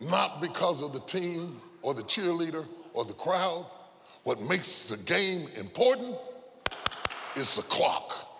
not 0.00 0.40
because 0.40 0.82
of 0.82 0.92
the 0.92 1.00
team 1.00 1.60
or 1.82 1.94
the 1.94 2.04
cheerleader 2.04 2.64
or 2.94 3.04
the 3.04 3.14
crowd. 3.14 3.66
What 4.22 4.40
makes 4.40 4.88
the 4.88 4.98
game 4.98 5.48
important 5.58 6.16
is 7.34 7.56
the 7.56 7.62
clock. 7.62 8.31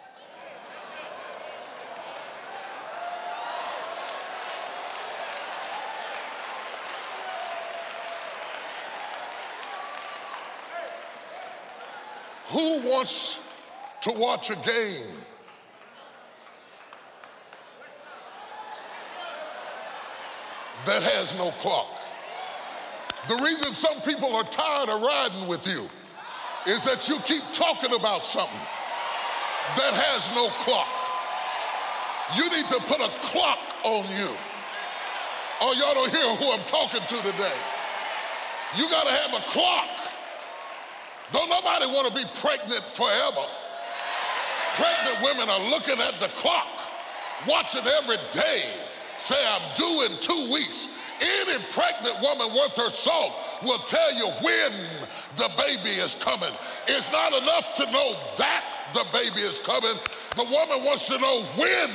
Who 12.53 12.81
wants 12.89 13.41
to 14.03 14.13
watch 14.13 14.51
a 14.51 14.57
game? 14.57 15.07
That 20.85 21.03
has 21.03 21.37
no 21.39 21.51
clock. 21.63 21.99
The 23.29 23.37
reason 23.43 23.73
some 23.73 24.01
people 24.03 24.35
are 24.37 24.45
tired 24.45 24.91
of 24.91 25.01
riding 25.01 25.49
with 25.49 25.67
you 25.67 25.89
is 26.67 26.85
that 26.85 27.09
you 27.09 27.17
keep 27.25 27.43
talking 27.53 27.95
about 27.95 28.23
something 28.23 28.67
that 29.77 29.95
has 29.95 30.29
no 30.35 30.49
clock. 30.67 30.91
You 32.37 32.45
need 32.51 32.69
to 32.69 32.81
put 32.85 33.01
a 33.01 33.09
clock 33.33 33.61
on 33.85 34.05
you. 34.19 34.29
Oh, 35.63 35.73
y'all 35.79 35.95
don't 35.95 36.11
hear 36.11 36.37
who 36.37 36.53
I'm 36.53 36.67
talking 36.67 37.01
to 37.01 37.17
today. 37.23 37.59
You 38.77 38.89
got 38.91 39.07
to 39.07 39.13
have 39.13 39.41
a 39.41 39.45
clock. 39.47 40.02
Don't 41.33 41.49
nobody 41.49 41.87
want 41.87 42.09
to 42.09 42.15
be 42.15 42.29
pregnant 42.41 42.83
forever. 42.83 43.47
Pregnant 44.75 45.23
women 45.23 45.49
are 45.49 45.71
looking 45.71 46.01
at 46.01 46.15
the 46.21 46.29
clock, 46.29 46.81
watching 47.47 47.83
every 47.99 48.17
day, 48.33 48.65
say, 49.19 49.37
I'm 49.49 49.63
due 49.77 50.07
in 50.09 50.21
two 50.21 50.53
weeks. 50.53 50.99
Any 51.21 51.63
pregnant 51.71 52.21
woman 52.21 52.49
worth 52.55 52.77
her 52.77 52.91
salt 52.91 53.33
will 53.63 53.79
tell 53.79 54.15
you 54.15 54.27
when 54.43 54.73
the 55.37 55.49
baby 55.57 56.01
is 56.01 56.15
coming. 56.23 56.53
It's 56.89 57.13
not 57.13 57.33
enough 57.33 57.77
to 57.77 57.91
know 57.93 58.17
that 58.37 58.65
the 58.93 59.07
baby 59.13 59.41
is 59.41 59.59
coming. 59.59 59.97
The 60.37 60.45
woman 60.45 60.85
wants 60.85 61.07
to 61.09 61.19
know 61.19 61.45
when 61.57 61.91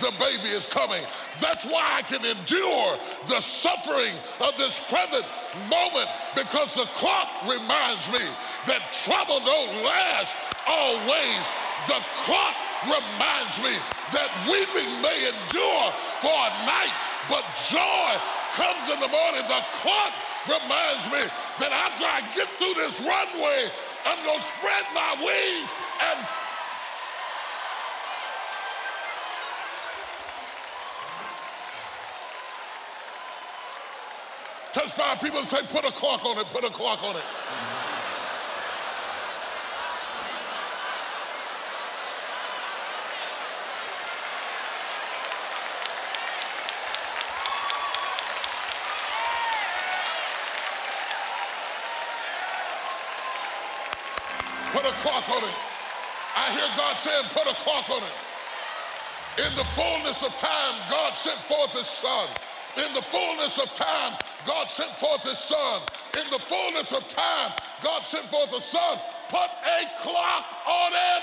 the 0.00 0.12
baby 0.18 0.48
is 0.52 0.66
coming. 0.66 1.02
That's 1.40 1.64
why 1.64 1.84
I 1.96 2.02
can 2.02 2.24
endure 2.24 2.96
the 3.28 3.40
suffering 3.40 4.14
of 4.40 4.56
this 4.56 4.80
present 4.88 5.24
moment 5.68 6.08
because 6.36 6.74
the 6.74 6.88
clock 6.96 7.28
reminds 7.44 8.08
me 8.12 8.24
that 8.66 8.80
trouble 9.04 9.40
don't 9.44 9.84
last 9.84 10.34
always. 10.68 11.42
The 11.88 12.00
clock 12.24 12.56
reminds 12.86 13.58
me 13.60 13.74
that 14.12 14.30
weeping 14.48 14.90
may 15.02 15.18
endure 15.28 15.86
for 16.20 16.32
a 16.32 16.52
night, 16.64 16.94
but 17.28 17.44
joy 17.68 18.10
comes 18.56 18.88
in 18.92 19.00
the 19.00 19.10
morning. 19.10 19.44
The 19.48 19.62
clock 19.80 20.12
reminds 20.48 21.06
me 21.12 21.22
that 21.62 21.70
after 21.70 22.06
I 22.06 22.20
get 22.34 22.48
through 22.58 22.74
this 22.74 23.00
runway, 23.04 23.70
I'm 24.06 24.18
going 24.26 24.38
to 24.38 24.44
spread 24.44 24.84
my 24.94 25.14
wings 25.22 25.70
and 26.10 26.18
Touch 34.72 34.92
five 34.92 35.20
people 35.20 35.42
say, 35.42 35.58
put 35.66 35.84
a 35.84 35.92
clock 35.92 36.24
on 36.24 36.38
it, 36.38 36.46
put 36.46 36.64
a 36.64 36.70
clock 36.70 37.02
on 37.04 37.14
it. 37.14 37.22
Put 54.72 54.86
a 54.86 54.92
clock 55.02 55.28
on 55.28 55.44
it. 55.44 55.54
I 56.34 56.50
hear 56.52 56.64
God 56.78 56.96
saying, 56.96 57.24
put 57.34 57.46
a 57.46 57.54
clock 57.56 57.90
on 57.90 58.02
it. 58.02 59.46
In 59.46 59.54
the 59.54 59.64
fullness 59.64 60.22
of 60.24 60.32
time, 60.38 60.74
God 60.88 61.12
sent 61.12 61.36
forth 61.40 61.72
his 61.72 61.86
son. 61.86 62.28
In 62.76 62.94
the 62.94 63.02
fullness 63.02 63.58
of 63.58 63.74
time, 63.74 64.16
God 64.46 64.70
sent 64.70 64.90
forth 64.92 65.22
his 65.22 65.36
son. 65.36 65.82
In 66.16 66.28
the 66.30 66.38
fullness 66.38 66.92
of 66.92 67.06
time, 67.08 67.52
God 67.82 68.06
sent 68.06 68.24
forth 68.26 68.50
the 68.50 68.60
son. 68.60 68.98
Put 69.28 69.50
a 69.64 69.84
clock 70.00 70.46
on 70.66 70.92
it. 70.92 71.22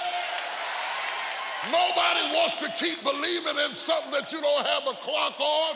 Nobody 1.72 2.36
wants 2.36 2.60
to 2.62 2.70
keep 2.78 3.04
believing 3.04 3.58
in 3.66 3.74
something 3.74 4.12
that 4.12 4.32
you 4.32 4.42
don't 4.42 4.66
have 4.66 4.88
a 4.88 4.96
clock 5.02 5.40
on. 5.40 5.76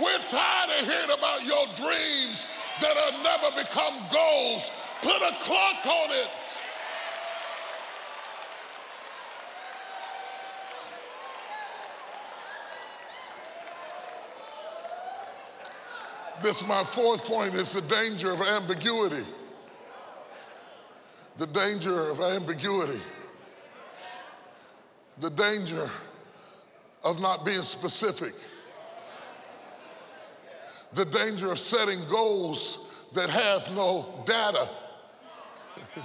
We're 0.00 0.22
tired 0.30 0.70
of 0.80 0.86
hearing 0.86 1.10
about 1.10 1.44
your 1.44 1.66
dreams 1.74 2.46
that 2.80 2.96
have 2.96 3.22
never 3.22 3.50
become 3.58 3.94
goals. 4.12 4.70
Put 5.02 5.20
a 5.20 5.34
clock 5.42 5.84
on 5.84 6.10
it. 6.12 6.30
This 16.42 16.62
is 16.62 16.68
my 16.68 16.84
fourth 16.84 17.24
point. 17.24 17.54
It's 17.54 17.74
the 17.74 17.80
danger 17.82 18.32
of 18.32 18.40
ambiguity. 18.40 19.24
The 21.36 21.46
danger 21.46 22.10
of 22.10 22.20
ambiguity. 22.20 23.00
The 25.18 25.30
danger 25.30 25.90
of 27.02 27.20
not 27.20 27.44
being 27.44 27.62
specific. 27.62 28.34
The 30.92 31.04
danger 31.04 31.50
of 31.50 31.58
setting 31.58 31.98
goals 32.08 33.06
that 33.14 33.30
have 33.30 33.74
no 33.74 34.22
data. 34.24 34.68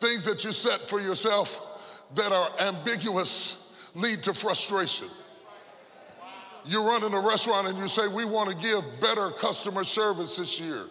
Things 0.00 0.24
that 0.26 0.44
you 0.44 0.52
set 0.52 0.80
for 0.80 1.00
yourself 1.00 1.64
that 2.14 2.30
are 2.32 2.50
ambiguous 2.60 3.90
lead 3.94 4.22
to 4.22 4.34
frustration 4.34 5.08
you're 6.64 6.84
running 6.84 7.14
a 7.14 7.20
restaurant 7.20 7.68
and 7.68 7.78
you 7.78 7.88
say, 7.88 8.08
We 8.08 8.24
want 8.24 8.50
to 8.50 8.56
give 8.56 8.82
better 9.00 9.30
customer 9.30 9.84
service 9.84 10.36
this 10.36 10.60
year. 10.60 10.84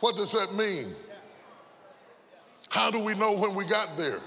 What 0.00 0.16
does 0.16 0.32
that 0.32 0.54
mean? 0.54 0.94
How 2.68 2.90
do 2.90 3.02
we 3.02 3.14
know 3.14 3.32
when 3.36 3.54
we 3.54 3.64
got 3.64 3.96
there? 3.96 4.20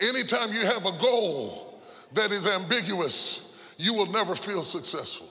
Anytime 0.00 0.52
you 0.52 0.60
have 0.62 0.86
a 0.86 0.98
goal 0.98 1.80
that 2.12 2.32
is 2.32 2.46
ambiguous, 2.46 3.72
you 3.78 3.94
will 3.94 4.10
never 4.10 4.34
feel 4.34 4.62
successful. 4.62 5.28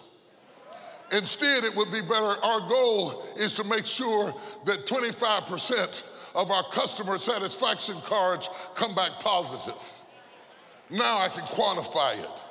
Instead, 1.12 1.64
it 1.64 1.76
would 1.76 1.92
be 1.92 2.02
better. 2.02 2.44
Our 2.44 2.62
goal 2.68 3.24
is 3.36 3.54
to 3.56 3.64
make 3.66 3.86
sure 3.86 4.34
that 4.66 4.86
25% 4.88 6.08
of 6.34 6.50
our 6.50 6.64
customer 6.64 7.18
satisfaction 7.18 7.96
cards 8.06 8.50
come 8.74 8.96
back 8.96 9.12
positive. 9.20 9.76
Now 10.90 11.20
I 11.20 11.28
can 11.28 11.44
quantify 11.44 12.20
it. 12.20 12.44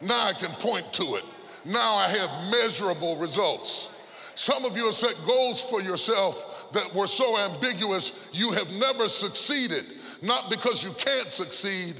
Now 0.00 0.26
I 0.26 0.32
can 0.32 0.50
point 0.52 0.92
to 0.94 1.16
it. 1.16 1.24
Now 1.64 1.94
I 1.94 2.08
have 2.08 2.30
measurable 2.50 3.16
results. 3.16 3.96
Some 4.34 4.64
of 4.64 4.76
you 4.76 4.86
have 4.86 4.94
set 4.94 5.14
goals 5.26 5.60
for 5.60 5.82
yourself 5.82 6.72
that 6.72 6.94
were 6.94 7.06
so 7.06 7.38
ambiguous 7.38 8.30
you 8.32 8.52
have 8.52 8.70
never 8.72 9.08
succeeded, 9.08 9.84
not 10.22 10.48
because 10.48 10.82
you 10.82 10.90
can't 10.92 11.30
succeed, 11.30 11.94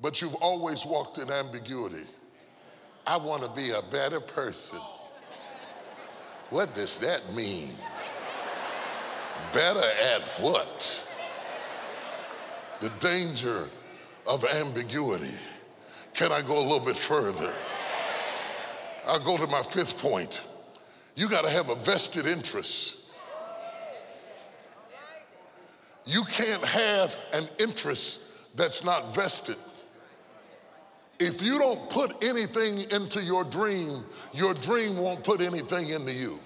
but 0.00 0.20
you've 0.20 0.34
always 0.36 0.84
walked 0.84 1.18
in 1.18 1.30
ambiguity. 1.30 2.04
I 3.06 3.16
want 3.16 3.42
to 3.42 3.48
be 3.48 3.70
a 3.70 3.82
better 3.90 4.20
person. 4.20 4.80
What 6.50 6.74
does 6.74 6.98
that 6.98 7.22
mean? 7.34 7.70
Better 9.52 9.80
at 10.14 10.22
what? 10.40 11.06
The 12.80 12.90
danger 12.98 13.68
of 14.26 14.44
ambiguity. 14.44 15.34
Can 16.14 16.32
I 16.32 16.42
go 16.42 16.58
a 16.58 16.62
little 16.62 16.80
bit 16.80 16.96
further? 16.96 17.52
I'll 19.06 19.18
go 19.18 19.36
to 19.36 19.46
my 19.46 19.62
fifth 19.62 19.98
point. 20.00 20.42
You 21.16 21.28
got 21.28 21.44
to 21.44 21.50
have 21.50 21.68
a 21.68 21.74
vested 21.74 22.26
interest. 22.26 22.96
You 26.04 26.22
can't 26.24 26.64
have 26.64 27.16
an 27.32 27.48
interest 27.58 28.56
that's 28.56 28.84
not 28.84 29.14
vested. 29.14 29.56
If 31.18 31.42
you 31.42 31.58
don't 31.58 31.90
put 31.90 32.24
anything 32.24 32.90
into 32.90 33.22
your 33.22 33.44
dream, 33.44 34.04
your 34.32 34.54
dream 34.54 34.96
won't 34.96 35.22
put 35.22 35.40
anything 35.42 35.90
into 35.90 36.12
you. 36.12 36.40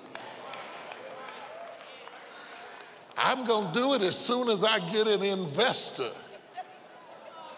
I'm 3.17 3.47
going 3.47 3.69
to 3.69 3.73
do 3.73 3.95
it 3.95 4.03
as 4.03 4.19
soon 4.19 4.49
as 4.49 4.65
I 4.65 4.81
get 4.91 5.07
an 5.07 5.23
investor. 5.23 6.11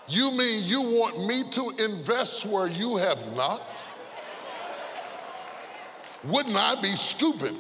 You 0.08 0.30
mean 0.30 0.62
you 0.64 0.80
want 0.82 1.26
me 1.26 1.42
to 1.50 1.70
invest 1.84 2.46
where 2.46 2.68
you 2.68 2.96
have 2.96 3.36
not? 3.36 3.84
Wouldn't 6.24 6.56
I 6.56 6.80
be 6.80 6.92
stupid 6.92 7.56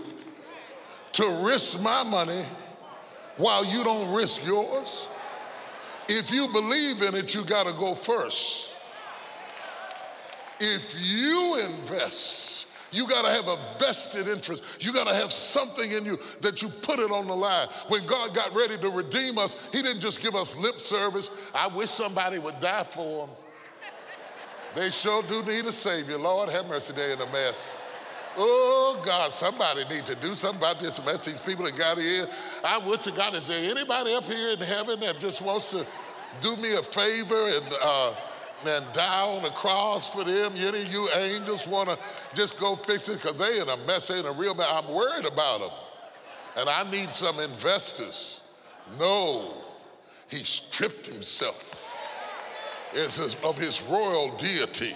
to 1.12 1.44
risk 1.44 1.82
my 1.82 2.04
money 2.04 2.44
while 3.36 3.64
you 3.64 3.82
don't 3.82 4.12
risk 4.14 4.46
yours? 4.46 5.08
If 6.08 6.30
you 6.30 6.48
believe 6.48 7.02
in 7.02 7.14
it, 7.14 7.34
you 7.34 7.44
got 7.44 7.66
to 7.66 7.72
go 7.72 7.94
first. 7.94 8.70
If 10.60 10.94
you 10.98 11.58
invest, 11.60 12.65
you 12.96 13.06
got 13.06 13.24
to 13.24 13.30
have 13.30 13.48
a 13.48 13.58
vested 13.78 14.26
interest. 14.26 14.62
You 14.80 14.92
got 14.92 15.06
to 15.06 15.14
have 15.14 15.30
something 15.30 15.92
in 15.92 16.04
you 16.04 16.18
that 16.40 16.62
you 16.62 16.68
put 16.68 16.98
it 16.98 17.10
on 17.10 17.26
the 17.26 17.34
line. 17.34 17.68
When 17.88 18.04
God 18.06 18.34
got 18.34 18.54
ready 18.54 18.78
to 18.78 18.90
redeem 18.90 19.38
us, 19.38 19.68
He 19.72 19.82
didn't 19.82 20.00
just 20.00 20.22
give 20.22 20.34
us 20.34 20.56
lip 20.56 20.76
service. 20.76 21.30
I 21.54 21.68
wish 21.68 21.90
somebody 21.90 22.38
would 22.38 22.58
die 22.60 22.84
for 22.84 23.26
them. 23.26 23.36
They 24.74 24.90
sure 24.90 25.22
do 25.22 25.42
need 25.42 25.64
a 25.64 25.72
Savior. 25.72 26.18
Lord, 26.18 26.50
have 26.50 26.68
mercy, 26.68 26.92
they're 26.94 27.12
in 27.12 27.20
a 27.20 27.26
mess. 27.32 27.74
Oh 28.38 29.00
God, 29.04 29.32
somebody 29.32 29.84
need 29.88 30.04
to 30.06 30.14
do 30.16 30.34
something 30.34 30.60
about 30.60 30.80
this 30.80 31.04
mess. 31.06 31.24
These 31.24 31.40
people 31.40 31.64
that 31.64 31.76
got 31.76 31.98
here. 31.98 32.26
I 32.62 32.78
would 32.86 33.00
to 33.00 33.12
God, 33.12 33.34
is 33.34 33.48
there 33.48 33.70
anybody 33.70 34.12
up 34.12 34.24
here 34.24 34.50
in 34.50 34.58
heaven 34.58 35.00
that 35.00 35.18
just 35.18 35.40
wants 35.40 35.70
to 35.70 35.86
do 36.40 36.54
me 36.56 36.74
a 36.74 36.82
favor 36.82 37.48
and 37.48 37.64
uh, 37.82 38.14
and 38.68 38.84
die 38.92 39.22
on 39.22 39.42
the 39.42 39.50
cross 39.50 40.12
for 40.12 40.24
them? 40.24 40.52
Any 40.56 40.82
of 40.82 40.92
you 40.92 41.08
angels 41.16 41.66
want 41.66 41.88
to 41.88 41.98
just 42.34 42.60
go 42.60 42.76
fix 42.76 43.08
it 43.08 43.20
because 43.20 43.38
they 43.38 43.60
in 43.60 43.68
a 43.68 43.76
mess, 43.86 44.08
they 44.08 44.18
in 44.18 44.26
a 44.26 44.32
real 44.32 44.54
mess. 44.54 44.66
I'm 44.70 44.92
worried 44.92 45.26
about 45.26 45.60
them, 45.60 45.70
and 46.56 46.68
I 46.68 46.88
need 46.90 47.10
some 47.10 47.38
investors. 47.40 48.40
No, 48.98 49.54
he 50.28 50.38
stripped 50.38 51.06
himself 51.06 51.72
of 53.44 53.58
his 53.58 53.82
royal 53.82 54.34
deity, 54.36 54.94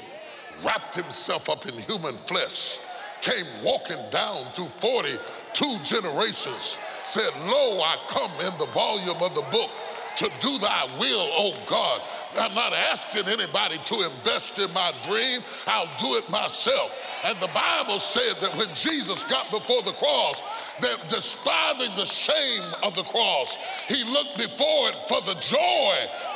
wrapped 0.64 0.94
himself 0.94 1.50
up 1.50 1.66
in 1.66 1.74
human 1.74 2.16
flesh 2.18 2.78
came 3.20 3.46
walking 3.62 3.98
down 4.10 4.44
through 4.52 4.66
42 4.66 5.78
generations, 5.84 6.78
said, 7.04 7.30
Lo, 7.46 7.80
I 7.80 7.96
come 8.08 8.30
in 8.40 8.58
the 8.58 8.66
volume 8.72 9.22
of 9.22 9.34
the 9.34 9.44
book 9.52 9.70
to 10.16 10.30
do 10.40 10.58
thy 10.58 10.84
will, 10.98 11.28
O 11.32 11.54
God. 11.66 12.00
I'm 12.38 12.54
not 12.54 12.72
asking 12.72 13.26
anybody 13.26 13.78
to 13.84 14.02
invest 14.02 14.58
in 14.58 14.72
my 14.72 14.92
dream. 15.02 15.40
I'll 15.66 15.90
do 15.98 16.14
it 16.16 16.28
myself. 16.30 16.94
And 17.24 17.36
the 17.38 17.48
Bible 17.48 17.98
said 17.98 18.36
that 18.40 18.56
when 18.56 18.68
Jesus 18.74 19.22
got 19.24 19.50
before 19.50 19.82
the 19.82 19.92
cross, 19.92 20.42
that 20.80 20.96
despising 21.08 21.94
the 21.96 22.04
shame 22.04 22.62
of 22.82 22.94
the 22.94 23.02
cross, 23.04 23.56
he 23.88 24.04
looked 24.04 24.38
before 24.38 24.90
it 24.90 24.96
for 25.08 25.20
the 25.22 25.34
joy 25.40 25.94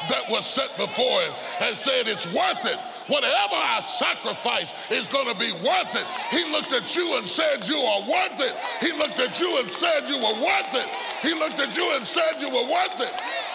that 0.08 0.24
was 0.30 0.44
set 0.44 0.76
before 0.76 1.20
him 1.22 1.32
and 1.62 1.76
said, 1.76 2.08
It's 2.08 2.26
worth 2.26 2.66
it. 2.66 2.78
Whatever 3.06 3.56
I 3.56 3.80
sacrifice 3.80 4.72
is 4.90 5.08
going 5.08 5.28
to 5.28 5.38
be 5.38 5.52
worth 5.60 5.92
it. 5.94 6.06
He 6.30 6.50
looked 6.50 6.72
at 6.72 6.96
you 6.96 7.16
and 7.18 7.26
said, 7.28 7.68
You 7.68 7.78
are 7.78 8.00
worth 8.00 8.40
it. 8.40 8.54
He 8.80 8.92
looked 8.96 9.20
at 9.20 9.38
you 9.40 9.58
and 9.58 9.68
said, 9.68 10.08
You 10.08 10.16
were 10.16 10.40
worth 10.40 10.72
it. 10.72 10.88
He 11.20 11.34
looked 11.34 11.60
at 11.60 11.76
you 11.76 11.84
and 11.96 12.06
said, 12.06 12.40
You 12.40 12.48
were 12.48 12.64
worth 12.64 13.00
it. 13.00 13.12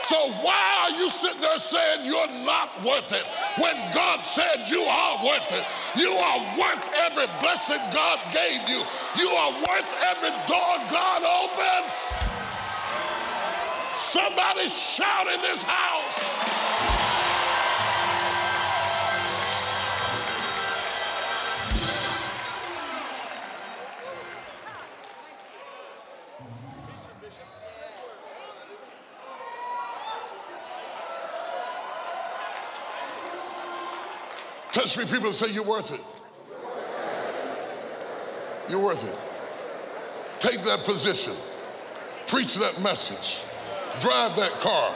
So 0.09 0.17
why 0.41 0.89
are 0.89 0.97
you 0.97 1.07
sitting 1.07 1.39
there 1.39 1.59
saying 1.59 1.99
you're 2.03 2.43
not 2.43 2.69
worth 2.83 3.11
it 3.11 3.23
when 3.61 3.75
God 3.93 4.21
said 4.25 4.67
you 4.67 4.81
are 4.81 5.23
worth 5.23 5.51
it? 5.51 5.63
You 6.01 6.13
are 6.13 6.39
worth 6.57 6.89
every 7.05 7.27
blessing 7.41 7.77
God 7.93 8.17
gave 8.33 8.57
you. 8.67 8.81
You 9.21 9.29
are 9.29 9.51
worth 9.51 10.03
every 10.09 10.31
door 10.49 10.77
God 10.89 11.21
opens. 11.21 12.17
Somebody 13.93 14.67
shout 14.67 15.27
in 15.27 15.41
this 15.41 15.63
house. 15.63 16.68
Touch 34.71 34.95
three 34.95 35.05
people 35.05 35.25
and 35.27 35.35
say, 35.35 35.51
You're 35.51 35.65
worth 35.65 35.91
it. 35.91 36.01
You're 38.69 38.79
worth 38.79 39.03
it. 39.07 40.39
Take 40.39 40.61
that 40.63 40.85
position, 40.85 41.33
preach 42.27 42.55
that 42.55 42.81
message, 42.81 43.43
drive 43.99 44.35
that 44.37 44.51
car, 44.59 44.95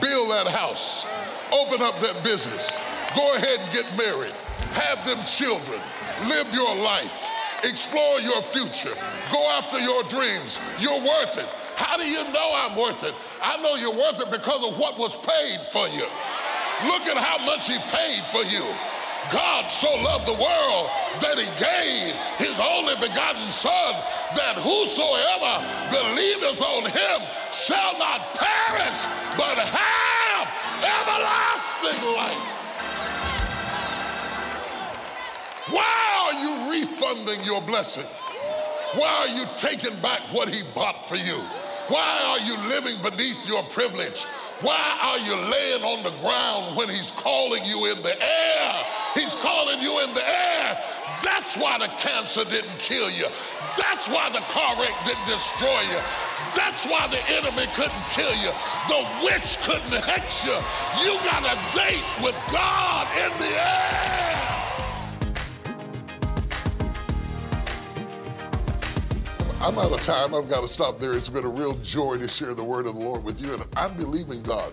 build 0.00 0.30
that 0.30 0.46
house, 0.46 1.04
open 1.52 1.82
up 1.82 1.98
that 2.00 2.22
business, 2.24 2.70
go 3.14 3.34
ahead 3.34 3.58
and 3.60 3.72
get 3.72 3.84
married, 3.98 4.32
have 4.72 5.04
them 5.04 5.22
children, 5.26 5.80
live 6.28 6.46
your 6.54 6.74
life, 6.76 7.28
explore 7.64 8.20
your 8.20 8.42
future, 8.42 8.94
go 9.30 9.40
after 9.58 9.78
your 9.78 10.02
dreams. 10.04 10.60
You're 10.78 11.00
worth 11.00 11.38
it. 11.38 11.48
How 11.76 11.96
do 11.96 12.06
you 12.06 12.22
know 12.32 12.48
I'm 12.54 12.76
worth 12.76 13.04
it? 13.04 13.14
I 13.42 13.56
know 13.62 13.74
you're 13.76 13.96
worth 13.96 14.20
it 14.20 14.30
because 14.30 14.64
of 14.66 14.78
what 14.78 14.98
was 14.98 15.16
paid 15.16 15.60
for 15.60 15.88
you. 15.88 16.06
Look 16.86 17.06
at 17.06 17.16
how 17.16 17.44
much 17.44 17.68
he 17.68 17.78
paid 17.90 18.22
for 18.26 18.42
you. 18.42 18.64
God 19.30 19.70
so 19.70 19.88
loved 20.02 20.26
the 20.26 20.34
world 20.34 20.90
that 21.22 21.38
he 21.38 21.46
gave 21.54 22.14
his 22.42 22.58
only 22.58 22.94
begotten 22.96 23.48
Son, 23.50 23.94
that 24.34 24.58
whosoever 24.58 25.62
believeth 25.94 26.60
on 26.60 26.82
him 26.90 27.18
shall 27.52 27.96
not 27.98 28.34
perish, 28.34 29.06
but 29.38 29.58
have 29.62 30.46
everlasting 30.82 32.02
life. 32.16 32.51
You 37.02 37.08
refunding 37.08 37.44
your 37.44 37.60
blessing? 37.62 38.04
Why 38.94 39.08
are 39.08 39.36
you 39.36 39.44
taking 39.56 39.98
back 40.00 40.20
what 40.32 40.48
he 40.48 40.62
bought 40.74 41.06
for 41.06 41.16
you? 41.16 41.40
Why 41.88 42.20
are 42.28 42.40
you 42.46 42.56
living 42.68 42.94
beneath 43.02 43.48
your 43.48 43.62
privilege? 43.64 44.24
Why 44.60 44.78
are 45.02 45.18
you 45.18 45.34
laying 45.34 45.82
on 45.82 46.04
the 46.04 46.14
ground 46.22 46.76
when 46.76 46.88
he's 46.88 47.10
calling 47.10 47.64
you 47.64 47.86
in 47.86 48.02
the 48.02 48.14
air? 48.14 48.84
He's 49.14 49.34
calling 49.36 49.80
you 49.80 50.00
in 50.00 50.14
the 50.14 50.22
air. 50.22 50.78
That's 51.24 51.56
why 51.56 51.78
the 51.78 51.88
cancer 51.98 52.44
didn't 52.44 52.78
kill 52.78 53.10
you. 53.10 53.26
That's 53.76 54.08
why 54.08 54.30
the 54.30 54.42
car 54.52 54.76
wreck 54.78 54.94
didn't 55.04 55.26
destroy 55.26 55.80
you. 55.90 55.98
That's 56.54 56.86
why 56.86 57.08
the 57.08 57.22
enemy 57.32 57.66
couldn't 57.74 58.06
kill 58.12 58.34
you. 58.38 58.52
The 58.88 59.02
witch 59.24 59.58
couldn't 59.62 60.04
hex 60.04 60.46
you. 60.46 60.54
You 61.02 61.18
got 61.24 61.42
a 61.42 61.56
date 61.76 62.04
with 62.22 62.36
God 62.52 63.08
in 63.16 63.30
the 63.40 63.48
air. 63.48 64.21
I'm 69.62 69.78
out 69.78 69.92
of 69.92 70.02
time. 70.02 70.34
I've 70.34 70.48
got 70.48 70.62
to 70.62 70.66
stop 70.66 70.98
there. 70.98 71.12
It's 71.12 71.28
been 71.28 71.44
a 71.44 71.48
real 71.48 71.74
joy 71.84 72.18
to 72.18 72.26
share 72.26 72.52
the 72.52 72.64
word 72.64 72.84
of 72.88 72.96
the 72.96 73.00
Lord 73.00 73.22
with 73.22 73.40
you, 73.40 73.54
and 73.54 73.62
I'm 73.76 73.96
believing 73.96 74.42
God. 74.42 74.72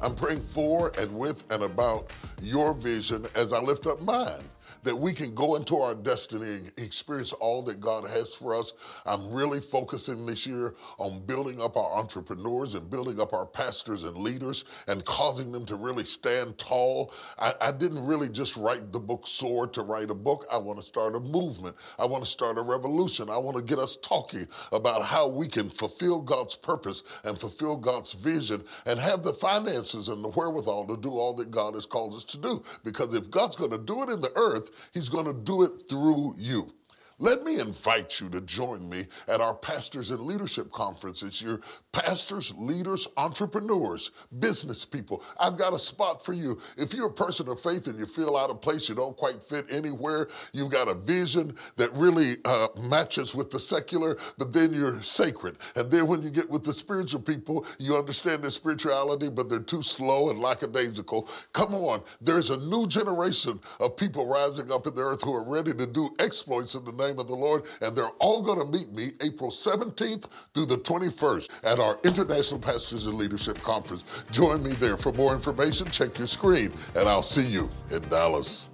I'm 0.00 0.14
praying 0.14 0.42
for 0.42 0.92
and 1.00 1.12
with 1.18 1.42
and 1.50 1.64
about 1.64 2.12
your 2.40 2.74
vision 2.74 3.26
as 3.34 3.52
I 3.52 3.60
lift 3.60 3.88
up 3.88 4.00
mine 4.00 4.44
that 4.86 4.96
we 4.96 5.12
can 5.12 5.34
go 5.34 5.56
into 5.56 5.76
our 5.78 5.94
destiny 5.94 6.46
and 6.46 6.72
experience 6.78 7.32
all 7.34 7.62
that 7.64 7.80
God 7.80 8.08
has 8.08 8.34
for 8.34 8.54
us. 8.56 8.74
I'm 9.06 9.32
really 9.32 9.60
focusing 9.60 10.26
this 10.26 10.46
year 10.46 10.74
on 10.98 11.26
building 11.26 11.60
up 11.60 11.76
our 11.76 11.92
entrepreneurs 11.98 12.74
and 12.76 12.90
building 12.90 13.20
up 13.20 13.34
our 13.34 13.46
pastors 13.46 14.04
and 14.04 14.16
leaders 14.16 14.64
and 14.88 15.04
causing 15.04 15.52
them 15.52 15.66
to 15.66 15.76
really 15.76 16.04
stand 16.04 16.58
tall. 16.58 17.12
I, 17.38 17.54
I 17.60 17.72
didn't 17.72 18.06
really 18.06 18.28
just 18.28 18.56
write 18.56 18.92
the 18.92 19.00
book 19.00 19.26
Soar 19.26 19.66
to 19.68 19.82
write 19.82 20.10
a 20.10 20.14
book. 20.14 20.46
I 20.52 20.58
want 20.58 20.78
to 20.80 20.86
start 20.86 21.16
a 21.16 21.20
movement. 21.20 21.76
I 21.98 22.06
want 22.06 22.24
to 22.24 22.30
start 22.30 22.58
a 22.58 22.62
revolution. 22.62 23.30
I 23.30 23.38
want 23.38 23.56
to 23.58 23.64
get 23.64 23.78
us 23.78 23.96
talking 23.96 24.46
about 24.72 25.02
how 25.02 25.28
we 25.28 25.48
can 25.48 25.68
fulfill 25.68 26.20
God's 26.22 26.56
purpose 26.56 27.02
and 27.24 27.38
fulfill 27.38 27.76
God's 27.76 28.12
vision 28.12 28.62
and 28.86 28.98
have 29.00 29.22
the 29.22 29.34
finances 29.34 30.08
and 30.08 30.24
the 30.24 30.28
wherewithal 30.30 30.86
to 30.86 30.96
do 30.96 31.10
all 31.10 31.34
that 31.34 31.50
God 31.50 31.74
has 31.74 31.86
called 31.86 32.14
us 32.14 32.24
to 32.24 32.38
do. 32.38 32.62
Because 32.84 33.14
if 33.14 33.30
God's 33.30 33.56
going 33.56 33.72
to 33.72 33.78
do 33.78 34.02
it 34.02 34.10
in 34.10 34.20
the 34.20 34.32
earth, 34.36 34.70
He's 34.94 35.08
going 35.08 35.26
to 35.26 35.32
do 35.32 35.62
it 35.62 35.88
through 35.88 36.34
you. 36.38 36.68
Let 37.18 37.44
me 37.44 37.60
invite 37.60 38.20
you 38.20 38.28
to 38.28 38.42
join 38.42 38.86
me 38.90 39.06
at 39.26 39.40
our 39.40 39.54
Pastors 39.54 40.10
and 40.10 40.20
Leadership 40.20 40.70
Conference 40.70 41.20
this 41.22 41.40
year. 41.40 41.62
Pastors, 41.90 42.52
leaders, 42.58 43.08
entrepreneurs, 43.16 44.10
business 44.38 44.84
people. 44.84 45.22
I've 45.40 45.56
got 45.56 45.72
a 45.72 45.78
spot 45.78 46.22
for 46.22 46.34
you. 46.34 46.58
If 46.76 46.92
you're 46.92 47.06
a 47.06 47.12
person 47.12 47.48
of 47.48 47.58
faith 47.58 47.86
and 47.86 47.98
you 47.98 48.04
feel 48.04 48.36
out 48.36 48.50
of 48.50 48.60
place, 48.60 48.90
you 48.90 48.94
don't 48.94 49.16
quite 49.16 49.42
fit 49.42 49.64
anywhere, 49.70 50.28
you've 50.52 50.70
got 50.70 50.88
a 50.88 50.94
vision 50.94 51.56
that 51.76 51.90
really 51.94 52.36
uh, 52.44 52.68
matches 52.82 53.34
with 53.34 53.50
the 53.50 53.60
secular, 53.60 54.18
but 54.36 54.52
then 54.52 54.74
you're 54.74 55.00
sacred. 55.00 55.56
And 55.74 55.90
then 55.90 56.06
when 56.08 56.20
you 56.20 56.28
get 56.28 56.50
with 56.50 56.64
the 56.64 56.72
spiritual 56.74 57.22
people, 57.22 57.64
you 57.78 57.96
understand 57.96 58.42
their 58.42 58.50
spirituality, 58.50 59.30
but 59.30 59.48
they're 59.48 59.60
too 59.60 59.82
slow 59.82 60.28
and 60.28 60.38
lackadaisical. 60.38 61.30
Come 61.54 61.74
on, 61.74 62.02
there's 62.20 62.50
a 62.50 62.58
new 62.58 62.86
generation 62.86 63.58
of 63.80 63.96
people 63.96 64.26
rising 64.26 64.70
up 64.70 64.86
in 64.86 64.94
the 64.94 65.02
earth 65.02 65.22
who 65.22 65.34
are 65.34 65.48
ready 65.48 65.72
to 65.72 65.86
do 65.86 66.10
exploits 66.18 66.74
in 66.74 66.84
the 66.84 66.92
name 66.92 67.05
name 67.06 67.18
of 67.18 67.28
the 67.28 67.34
Lord, 67.34 67.64
and 67.82 67.96
they're 67.96 68.14
all 68.18 68.42
going 68.42 68.58
to 68.58 68.66
meet 68.66 68.92
me 68.92 69.12
April 69.22 69.50
17th 69.50 70.26
through 70.54 70.66
the 70.66 70.78
21st 70.78 71.50
at 71.64 71.78
our 71.78 71.98
International 72.04 72.60
Pastors 72.60 73.06
and 73.06 73.16
Leadership 73.16 73.58
Conference. 73.62 74.24
Join 74.30 74.62
me 74.62 74.72
there. 74.72 74.96
For 74.96 75.12
more 75.12 75.34
information, 75.34 75.86
check 75.88 76.18
your 76.18 76.26
screen, 76.26 76.72
and 76.94 77.08
I'll 77.08 77.22
see 77.22 77.46
you 77.46 77.68
in 77.90 78.02
Dallas. 78.08 78.70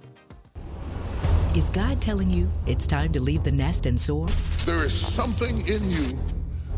Is 1.55 1.69
God 1.69 2.01
telling 2.01 2.31
you 2.31 2.51
it's 2.65 2.87
time 2.87 3.11
to 3.11 3.19
leave 3.19 3.43
the 3.43 3.51
nest 3.51 3.85
and 3.85 3.99
soar? 3.99 4.27
There 4.65 4.83
is 4.83 4.93
something 4.93 5.59
in 5.67 5.89
you 5.91 6.17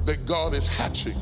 that 0.06 0.26
God 0.26 0.54
is 0.54 0.68
hatching 0.68 1.18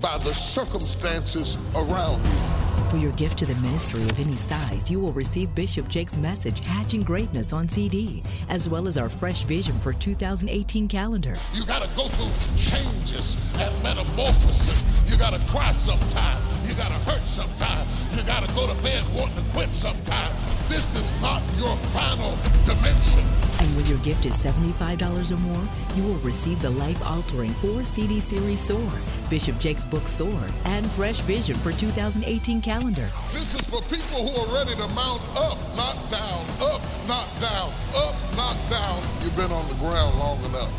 by 0.00 0.18
the 0.18 0.34
circumstances 0.34 1.58
around 1.76 2.24
you. 2.26 2.69
For 2.88 2.96
your 2.96 3.12
gift 3.12 3.38
to 3.38 3.46
the 3.46 3.54
ministry 3.56 4.02
of 4.02 4.18
any 4.18 4.34
size, 4.34 4.90
you 4.90 4.98
will 4.98 5.12
receive 5.12 5.54
Bishop 5.54 5.86
Jakes' 5.88 6.16
message, 6.16 6.64
Hatching 6.64 7.02
Greatness, 7.02 7.52
on 7.52 7.68
CD, 7.68 8.22
as 8.48 8.68
well 8.68 8.88
as 8.88 8.98
our 8.98 9.08
Fresh 9.08 9.44
Vision 9.44 9.78
for 9.78 9.92
2018 9.92 10.88
calendar. 10.88 11.36
You 11.52 11.64
got 11.64 11.82
to 11.82 11.88
go 11.96 12.06
through 12.06 12.56
changes 12.56 13.40
and 13.58 13.82
metamorphosis. 13.82 14.82
You 15.08 15.16
got 15.18 15.34
to 15.34 15.46
cry 15.50 15.70
sometime. 15.70 16.42
You 16.66 16.74
got 16.74 16.88
to 16.88 16.98
hurt 17.10 17.22
sometime. 17.22 17.86
You 18.12 18.22
got 18.24 18.48
to 18.48 18.54
go 18.54 18.66
to 18.66 18.82
bed 18.82 19.04
wanting 19.14 19.36
to 19.36 19.50
quit 19.52 19.72
sometime. 19.74 20.32
This 20.68 20.94
is 20.94 21.20
not 21.20 21.42
your 21.58 21.76
final 21.92 22.36
dimension. 22.64 23.24
And 23.60 23.76
when 23.76 23.84
your 23.86 23.98
gift 23.98 24.24
is 24.24 24.34
$75 24.34 25.32
or 25.32 25.36
more, 25.36 25.68
you 25.94 26.02
will 26.04 26.18
receive 26.20 26.62
the 26.62 26.70
life 26.70 27.00
altering 27.06 27.52
4 27.54 27.84
CD 27.84 28.18
series 28.18 28.60
Soar, 28.60 28.90
Bishop 29.28 29.58
Jakes' 29.58 29.84
book 29.84 30.08
Soar, 30.08 30.42
and 30.64 30.86
Fresh 30.92 31.18
Vision 31.20 31.56
for 31.56 31.70
2018 31.72 32.62
calendar. 32.62 32.69
This 32.70 33.58
is 33.58 33.68
for 33.68 33.82
people 33.90 34.22
who 34.22 34.30
are 34.30 34.54
ready 34.54 34.70
to 34.70 34.86
mount 34.94 35.20
up, 35.36 35.58
not 35.74 35.98
down, 36.08 36.46
up, 36.62 36.80
not 37.08 37.26
down, 37.40 37.72
up, 37.96 38.14
not 38.36 38.56
down. 38.70 39.02
You've 39.24 39.34
been 39.34 39.50
on 39.50 39.66
the 39.66 39.74
ground 39.74 40.16
long 40.20 40.38
enough. 40.44 40.70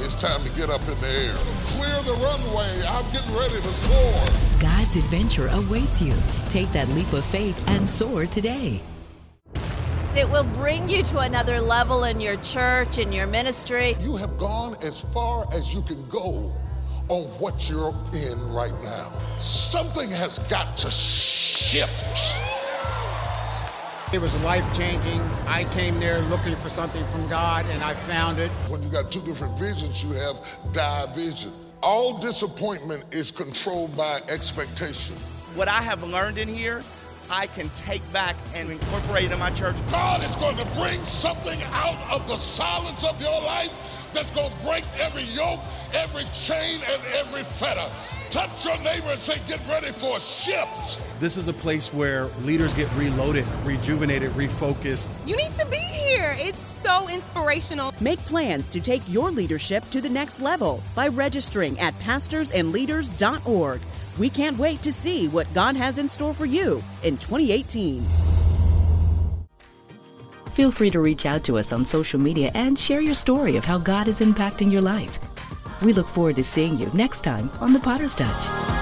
It's 0.00 0.14
time 0.14 0.44
to 0.44 0.52
get 0.52 0.68
up 0.68 0.82
in 0.82 1.00
the 1.00 1.08
air. 1.24 1.34
Clear 1.64 2.02
the 2.02 2.12
runway. 2.20 2.82
I'm 2.90 3.10
getting 3.10 3.34
ready 3.34 3.56
to 3.56 3.72
soar. 3.72 4.60
God's 4.60 4.96
adventure 4.96 5.48
awaits 5.48 6.02
you. 6.02 6.12
Take 6.50 6.70
that 6.72 6.88
leap 6.90 7.10
of 7.14 7.24
faith 7.24 7.58
and 7.66 7.88
soar 7.88 8.26
today. 8.26 8.82
It 10.14 10.28
will 10.28 10.44
bring 10.44 10.90
you 10.90 11.02
to 11.04 11.20
another 11.20 11.58
level 11.62 12.04
in 12.04 12.20
your 12.20 12.36
church, 12.36 12.98
in 12.98 13.12
your 13.12 13.26
ministry. 13.26 13.96
You 14.00 14.14
have 14.16 14.36
gone 14.36 14.76
as 14.82 15.00
far 15.00 15.46
as 15.54 15.72
you 15.72 15.80
can 15.80 16.06
go 16.10 16.52
on 17.08 17.22
what 17.40 17.70
you're 17.70 17.94
in 18.12 18.52
right 18.52 18.78
now. 18.82 19.10
Something 19.40 20.10
has 20.10 20.38
got 20.50 20.76
to 20.76 20.90
shift. 20.90 22.04
It 24.12 24.20
was 24.20 24.38
life 24.42 24.70
changing. 24.76 25.18
I 25.46 25.64
came 25.72 25.98
there 25.98 26.20
looking 26.22 26.54
for 26.56 26.68
something 26.68 27.06
from 27.06 27.26
God 27.30 27.64
and 27.70 27.82
I 27.82 27.94
found 27.94 28.38
it. 28.38 28.50
When 28.68 28.82
you 28.82 28.90
got 28.90 29.10
two 29.10 29.22
different 29.22 29.58
visions, 29.58 30.04
you 30.04 30.10
have 30.12 30.46
division. 30.72 31.52
All 31.82 32.18
disappointment 32.18 33.04
is 33.12 33.30
controlled 33.30 33.96
by 33.96 34.20
expectation. 34.28 35.16
What 35.54 35.68
I 35.68 35.80
have 35.80 36.02
learned 36.02 36.36
in 36.36 36.46
here, 36.46 36.82
I 37.30 37.46
can 37.46 37.68
take 37.76 38.02
back 38.12 38.34
and 38.54 38.70
incorporate 38.70 39.30
in 39.30 39.38
my 39.38 39.50
church. 39.50 39.76
God 39.92 40.22
is 40.24 40.34
going 40.36 40.56
to 40.56 40.64
bring 40.74 40.98
something 41.04 41.58
out 41.72 41.96
of 42.12 42.26
the 42.26 42.36
silence 42.36 43.04
of 43.04 43.20
your 43.20 43.40
life 43.42 44.10
that's 44.12 44.32
going 44.32 44.50
to 44.50 44.66
break 44.66 44.84
every 44.98 45.22
yoke, 45.22 45.60
every 45.94 46.24
chain, 46.32 46.80
and 46.90 47.02
every 47.18 47.44
fetter. 47.44 47.88
Touch 48.30 48.64
your 48.64 48.76
neighbor 48.78 49.08
and 49.10 49.18
say, 49.18 49.38
get 49.46 49.60
ready 49.68 49.92
for 49.92 50.16
a 50.16 50.20
shift. 50.20 51.00
This 51.20 51.36
is 51.36 51.46
a 51.48 51.52
place 51.52 51.94
where 51.94 52.26
leaders 52.42 52.72
get 52.72 52.92
reloaded, 52.94 53.46
rejuvenated, 53.64 54.30
refocused. 54.32 55.08
You 55.24 55.36
need 55.36 55.52
to 55.54 55.66
be 55.66 55.76
here. 55.76 56.34
It's 56.38 56.58
so 56.58 57.08
inspirational. 57.08 57.94
Make 58.00 58.18
plans 58.20 58.68
to 58.68 58.80
take 58.80 59.02
your 59.08 59.30
leadership 59.30 59.88
to 59.90 60.00
the 60.00 60.08
next 60.08 60.40
level 60.40 60.82
by 60.94 61.08
registering 61.08 61.78
at 61.78 61.96
pastorsandleaders.org. 62.00 63.80
We 64.20 64.28
can't 64.28 64.58
wait 64.58 64.82
to 64.82 64.92
see 64.92 65.28
what 65.28 65.50
God 65.54 65.76
has 65.76 65.96
in 65.96 66.06
store 66.06 66.34
for 66.34 66.44
you 66.44 66.82
in 67.02 67.16
2018. 67.16 68.04
Feel 70.52 70.70
free 70.70 70.90
to 70.90 71.00
reach 71.00 71.24
out 71.24 71.42
to 71.44 71.56
us 71.56 71.72
on 71.72 71.86
social 71.86 72.20
media 72.20 72.50
and 72.54 72.78
share 72.78 73.00
your 73.00 73.14
story 73.14 73.56
of 73.56 73.64
how 73.64 73.78
God 73.78 74.08
is 74.08 74.20
impacting 74.20 74.70
your 74.70 74.82
life. 74.82 75.18
We 75.80 75.94
look 75.94 76.06
forward 76.08 76.36
to 76.36 76.44
seeing 76.44 76.76
you 76.76 76.90
next 76.92 77.22
time 77.22 77.50
on 77.60 77.72
The 77.72 77.80
Potter's 77.80 78.14
Touch. 78.14 78.79